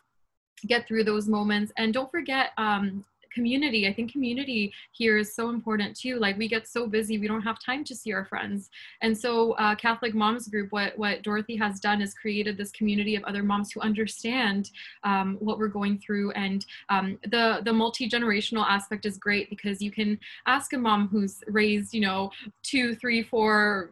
[0.67, 1.71] get through those moments.
[1.77, 3.87] And don't forget um, community.
[3.87, 6.17] I think community here is so important too.
[6.19, 8.69] Like we get so busy we don't have time to see our friends.
[9.01, 13.15] And so uh, catholic moms group what what dorothy has done is created this community
[13.15, 14.71] of other moms who understand
[15.03, 16.31] um, what we're going through.
[16.31, 21.41] And um, the the multi-generational aspect is great because you can ask a mom who's
[21.47, 22.31] raised you know
[22.63, 23.91] two three four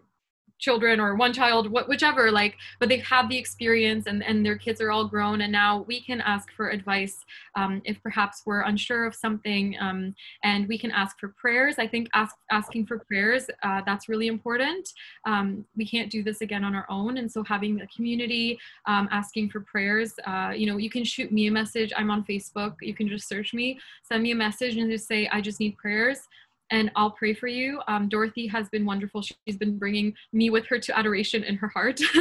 [0.59, 4.57] children or one child wh- whichever like but they've had the experience and, and their
[4.57, 8.61] kids are all grown and now we can ask for advice um, if perhaps we're
[8.61, 11.75] unsure of something um, and we can ask for prayers.
[11.77, 14.89] I think ask, asking for prayers uh, that's really important.
[15.25, 19.07] Um, we can't do this again on our own and so having a community um,
[19.11, 21.91] asking for prayers uh, you know you can shoot me a message.
[21.95, 22.75] I'm on facebook.
[22.81, 23.79] You can just search me.
[24.03, 26.27] Send me a message and just say i just need prayers
[26.71, 27.81] and I'll pray for you.
[27.87, 29.21] Um, Dorothy has been wonderful.
[29.21, 31.99] She's been bringing me with her to adoration in her heart.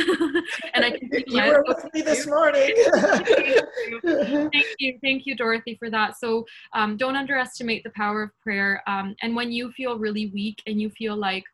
[0.75, 2.73] and I can you were with me this morning.
[4.03, 6.19] thank you, thank you, Dorothy, for that.
[6.19, 8.83] So um, don't underestimate the power of prayer.
[8.87, 11.45] Um, and when you feel really weak and you feel like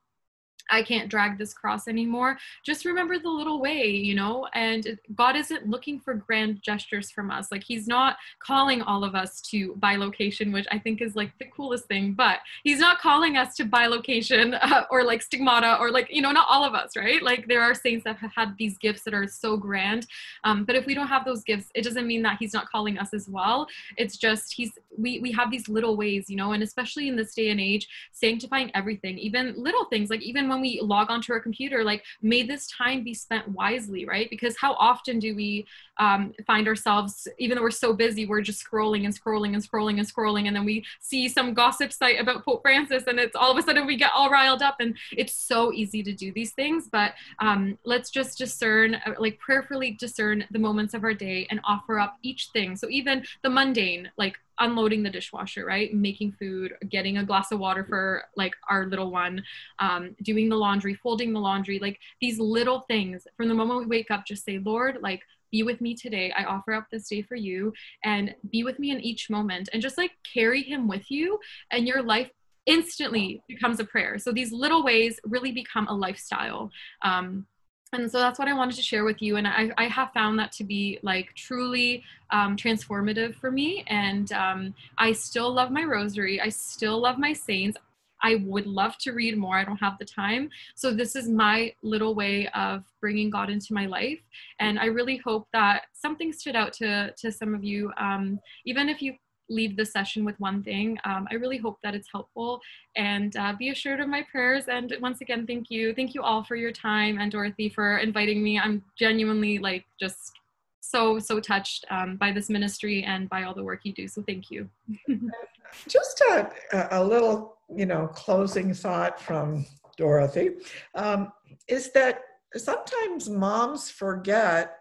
[0.72, 2.38] I can't drag this cross anymore.
[2.64, 7.30] Just remember the little way, you know, and God isn't looking for grand gestures from
[7.30, 7.52] us.
[7.52, 11.44] Like, He's not calling all of us to bilocation, which I think is like the
[11.44, 16.08] coolest thing, but He's not calling us to bilocation uh, or like stigmata or like,
[16.10, 17.22] you know, not all of us, right?
[17.22, 20.06] Like, there are saints that have had these gifts that are so grand.
[20.44, 22.96] Um, but if we don't have those gifts, it doesn't mean that He's not calling
[22.96, 23.68] us as well.
[23.98, 27.34] It's just He's, we, we have these little ways, you know, and especially in this
[27.34, 31.40] day and age, sanctifying everything, even little things, like even when we log onto our
[31.40, 34.28] computer like may this time be spent wisely right?
[34.30, 35.66] Because how often do we
[35.98, 39.98] um, find ourselves even though we're so busy we're just scrolling and scrolling and scrolling
[39.98, 43.50] and scrolling and then we see some gossip site about pope francis and it's all
[43.52, 46.52] of a sudden we get all riled up and it's so easy to do these
[46.52, 51.46] things but um, let's just discern uh, like prayerfully discern the moments of our day
[51.50, 52.76] and offer up each thing.
[52.76, 55.92] So even the mundane like unloading the dishwasher, right?
[55.92, 59.42] Making food, getting a glass of water for like our little one,
[59.78, 63.26] um, doing the laundry, folding the laundry, like these little things.
[63.36, 66.32] From the moment we wake up, just say, Lord, like, be with me today.
[66.34, 69.82] I offer up this day for you and be with me in each moment and
[69.82, 71.38] just like carry him with you
[71.70, 72.30] and your life
[72.66, 74.18] instantly becomes a prayer.
[74.18, 76.70] So these little ways really become a lifestyle.
[77.02, 77.46] Um,
[77.92, 79.36] and so that's what I wanted to share with you.
[79.36, 83.84] And I, I have found that to be like truly um, transformative for me.
[83.86, 86.40] And um, I still love my rosary.
[86.40, 87.76] I still love my saints.
[88.22, 89.56] I would love to read more.
[89.58, 90.48] I don't have the time.
[90.74, 94.20] So this is my little way of bringing God into my life.
[94.58, 97.92] And I really hope that something stood out to, to some of you.
[97.98, 99.14] Um, even if you
[99.48, 100.98] leave the session with one thing.
[101.04, 102.60] Um, I really hope that it's helpful
[102.96, 104.64] and uh, be assured of my prayers.
[104.68, 105.94] And once again, thank you.
[105.94, 108.58] Thank you all for your time and Dorothy for inviting me.
[108.58, 110.32] I'm genuinely like just
[110.80, 114.08] so, so touched um, by this ministry and by all the work you do.
[114.08, 114.68] So thank you.
[115.88, 116.50] just a,
[116.90, 119.64] a little, you know, closing thought from
[119.96, 120.50] Dorothy
[120.94, 121.32] um,
[121.68, 122.22] is that
[122.56, 124.78] sometimes moms forget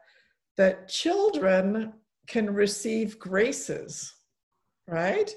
[0.57, 1.93] that children
[2.28, 4.14] can receive graces
[4.92, 5.34] right?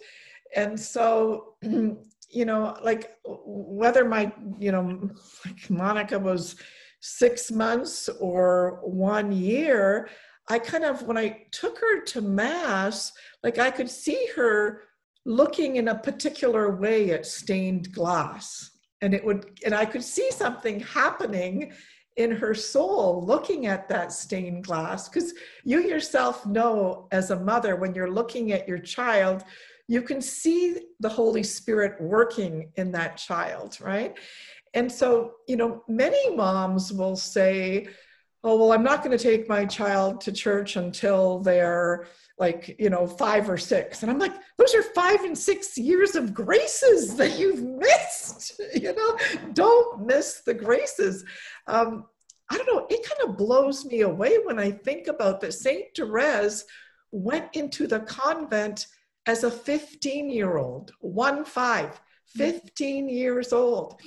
[0.55, 5.11] And so, you know, like whether my, you know,
[5.47, 6.57] like Monica was
[7.01, 10.09] six months or one year,
[10.49, 14.83] I kind of, when I took her to Mass, like I could see her
[15.25, 18.71] looking in a particular way at stained glass.
[19.01, 21.73] And it would, and I could see something happening
[22.17, 25.35] in her soul looking at that stained glass because
[25.65, 29.45] you yourself know as a mother when you're looking at your child
[29.89, 34.17] you can see the holy spirit working in that child right?
[34.75, 37.89] And so you know many moms will say
[38.45, 42.07] oh well i'm not going to take my child to church until they're
[42.39, 44.03] like you know five or six.
[44.03, 48.95] And i'm like those are five and six years of graces that you've missed you
[48.95, 49.19] know?
[49.53, 51.25] Don't miss the graces.
[51.67, 52.07] Um,
[52.51, 55.87] i don't know it kind of blows me away when i think about that saint
[55.97, 56.65] therese
[57.11, 58.87] went into the convent
[59.27, 63.99] as a 15 year old one five 15 years old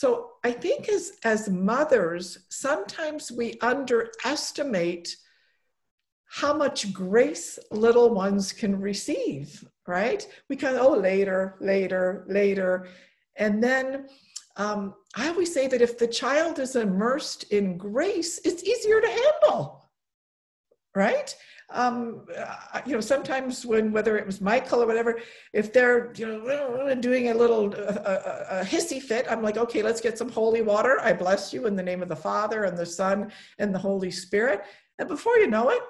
[0.00, 0.08] so
[0.44, 5.16] i think as as mothers sometimes we underestimate
[6.26, 10.26] how much grace little ones can receive, right?
[10.48, 12.88] We kind of, oh, later, later, later.
[13.36, 14.08] And then
[14.56, 19.08] um, I always say that if the child is immersed in grace, it's easier to
[19.08, 19.88] handle,
[20.94, 21.34] right?
[21.70, 25.18] Um, uh, you know, sometimes when whether it was Michael or whatever,
[25.52, 30.00] if they're you know doing a little a, a hissy fit, I'm like, okay, let's
[30.00, 31.00] get some holy water.
[31.02, 34.12] I bless you in the name of the Father and the Son and the Holy
[34.12, 34.62] Spirit.
[34.98, 35.82] And before you know it,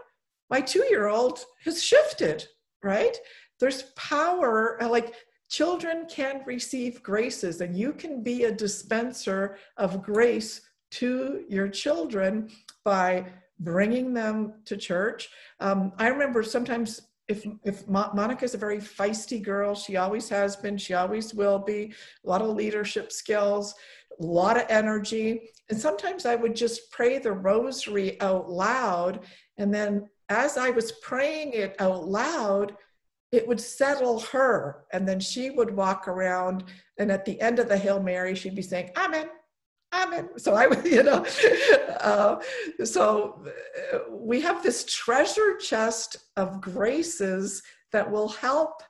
[0.49, 2.47] my two year old has shifted,
[2.83, 3.16] right?
[3.61, 5.14] There's power, uh, like
[5.49, 10.62] children can receive graces, and you can be a dispenser of grace
[10.93, 12.49] to your children
[12.85, 13.27] by
[13.61, 15.28] bringing them to church.
[15.61, 20.57] Um, I remember sometimes if if Mo- Monica's a very feisty girl, she always has
[20.57, 21.92] been, she always will be.
[22.24, 23.74] A lot of leadership skills,
[24.20, 29.20] a lot of energy, and sometimes I would just pray the rosary out loud,
[29.59, 32.76] and then as I was praying it out loud,
[33.32, 34.84] it would settle her.
[34.92, 36.64] And then she would walk around,
[36.98, 39.28] and at the end of the Hail Mary, she'd be saying, Amen,
[39.93, 40.28] Amen.
[40.37, 41.24] So I you know,
[42.01, 42.41] uh,
[42.84, 43.45] so
[43.93, 47.62] uh, we have this treasure chest of graces
[47.93, 48.82] that will help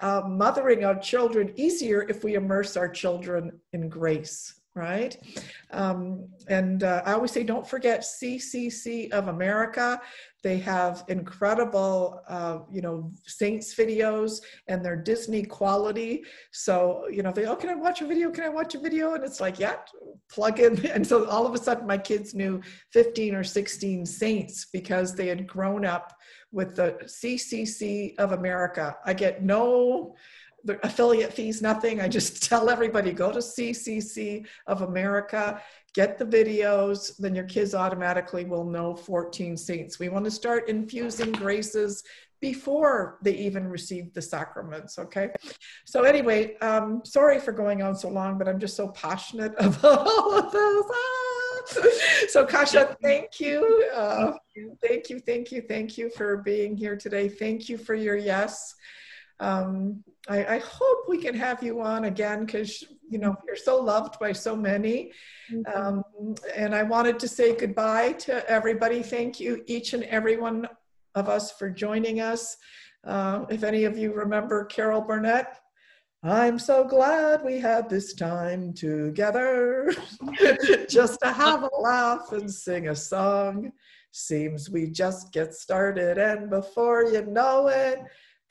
[0.00, 5.16] uh, mothering our children easier if we immerse our children in grace right?
[5.70, 10.00] Um, and uh, I always say, don't forget CCC of America.
[10.44, 16.22] They have incredible, uh, you know, Saints videos and they're Disney quality.
[16.52, 18.30] So, you know, they, oh, can I watch a video?
[18.30, 19.14] Can I watch a video?
[19.14, 19.76] And it's like, yeah,
[20.30, 20.74] plug in.
[20.94, 22.60] And so all of a sudden my kids knew
[22.92, 26.12] 15 or 16 Saints because they had grown up
[26.52, 28.96] with the CCC of America.
[29.04, 30.14] I get no
[30.64, 32.00] the affiliate fees, nothing.
[32.00, 35.60] I just tell everybody go to CCC of America,
[35.94, 39.98] get the videos, then your kids automatically will know 14 saints.
[39.98, 42.02] We want to start infusing graces
[42.40, 45.30] before they even receive the sacraments, okay?
[45.86, 50.06] So anyway, um, sorry for going on so long, but I'm just so passionate about
[50.06, 50.84] all of this.
[50.92, 51.24] Ah!
[52.28, 53.88] So Kasia, thank you.
[53.94, 54.32] Uh,
[54.86, 57.28] thank you, thank you, thank you for being here today.
[57.28, 58.74] Thank you for your yes.
[59.40, 63.82] Um, I, I, hope we can have you on again because you know you're so
[63.82, 65.12] loved by so many.
[65.74, 66.02] Um,
[66.56, 69.02] and I wanted to say goodbye to everybody.
[69.02, 70.68] Thank you, each and every one
[71.14, 72.56] of us, for joining us.
[73.04, 75.60] Uh, if any of you remember Carol Burnett,
[76.22, 79.92] I'm so glad we had this time together
[80.88, 83.72] just to have a laugh and sing a song.
[84.10, 87.98] Seems we just get started, and before you know it,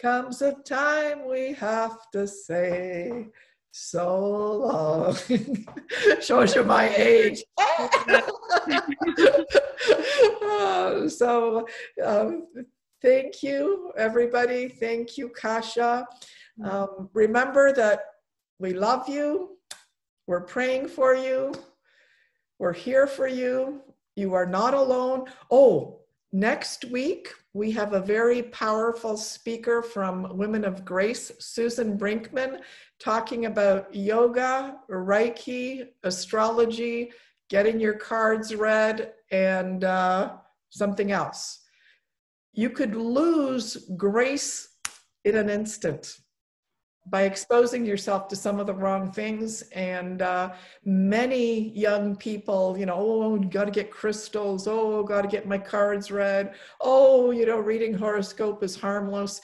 [0.03, 3.25] comes a time we have to say
[3.71, 5.15] so long.
[6.21, 7.41] Shows you my age.
[10.43, 11.65] Uh, so
[12.03, 12.47] um,
[13.01, 14.67] thank you, everybody.
[14.67, 16.05] Thank you, Kasia.
[16.61, 18.01] Um, remember that
[18.59, 19.57] we love you.
[20.27, 21.53] We're praying for you.
[22.59, 23.81] We're here for you.
[24.17, 25.27] You are not alone.
[25.49, 26.01] Oh,
[26.33, 32.61] next week, we have a very powerful speaker from Women of Grace, Susan Brinkman,
[32.99, 37.11] talking about yoga, Reiki, astrology,
[37.49, 40.33] getting your cards read, and uh,
[40.71, 41.59] something else.
[42.51, 44.69] You could lose grace
[45.23, 46.17] in an instant
[47.05, 49.61] by exposing yourself to some of the wrong things.
[49.73, 50.53] And uh,
[50.85, 54.67] many young people, you know, oh, got to get crystals.
[54.67, 56.53] Oh, got to get my cards read.
[56.79, 59.41] Oh, you know, reading horoscope is harmless.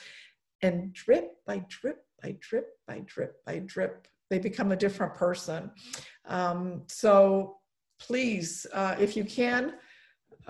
[0.62, 5.72] And drip by drip by drip by drip by drip, they become a different person.
[6.26, 7.58] Um, so
[8.00, 9.74] please, uh, if you can,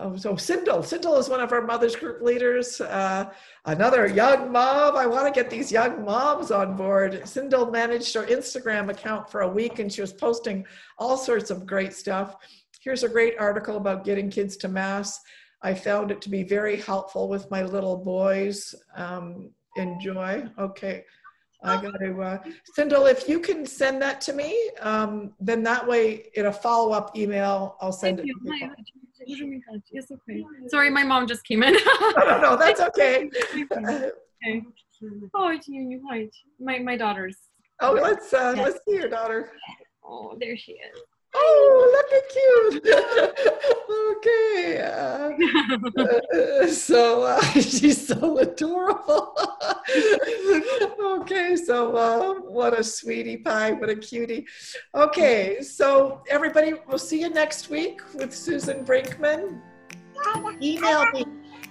[0.02, 2.80] Oh, so Sindel, Sindel is one of our mother's group leaders.
[2.80, 3.30] Uh,
[3.66, 4.96] another young mom.
[4.96, 7.22] I want to get these young moms on board.
[7.26, 10.66] Sindel managed her Instagram account for a week and she was posting
[10.98, 12.38] all sorts of great stuff.
[12.80, 15.20] Here's a great article about getting kids to mass.
[15.62, 18.74] I found it to be very helpful with my little boys.
[18.96, 20.48] Um, enjoy.
[20.58, 21.04] Okay.
[21.62, 22.38] I got to, uh,
[22.78, 26.94] Sindel, if you can send that to me, um, then that way in a follow
[26.94, 28.80] up email, I'll send Thank it.
[29.26, 29.38] You.
[29.38, 29.62] to you.
[29.92, 30.44] It's okay.
[30.68, 31.76] Sorry, my mom just came in.
[32.02, 33.30] No, no, no, that's okay.
[33.72, 34.12] okay.
[35.34, 36.34] Oh, it's you, you white.
[36.60, 37.38] My my daughter's.
[37.82, 39.52] Oh, let's uh, let's see your daughter.
[40.04, 41.02] Oh, there she is.
[41.34, 42.86] Oh, look at cute.
[44.18, 44.82] okay.
[44.82, 45.30] Uh,
[45.98, 49.36] uh, so uh, she's so adorable.
[51.02, 54.48] okay, so uh, what a sweetie pie, what a cutie.
[54.96, 59.62] Okay, so everybody, we'll see you next week with Susan Brinkman.
[60.62, 61.26] Email me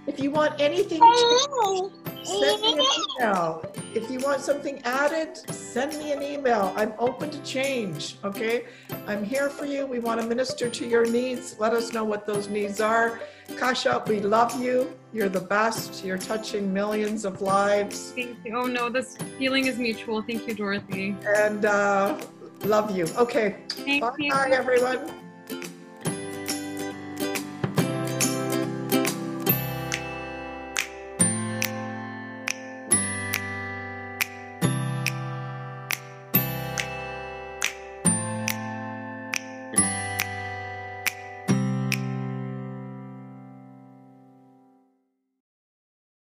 [0.06, 2.17] if you want anything changed.
[2.28, 2.80] Send me an
[3.20, 3.64] email.
[3.94, 6.74] If you want something added, send me an email.
[6.76, 8.16] I'm open to change.
[8.22, 8.66] Okay,
[9.06, 9.86] I'm here for you.
[9.86, 11.56] We want to minister to your needs.
[11.58, 13.20] Let us know what those needs are.
[13.56, 14.94] Kasia, we love you.
[15.14, 16.04] You're the best.
[16.04, 18.12] You're touching millions of lives.
[18.12, 18.56] Thank you.
[18.56, 20.20] Oh no, this feeling is mutual.
[20.20, 21.16] Thank you, Dorothy.
[21.26, 22.20] And uh,
[22.64, 23.06] love you.
[23.16, 23.56] Okay.
[23.70, 24.32] Thank Bye, you.
[24.34, 25.27] everyone.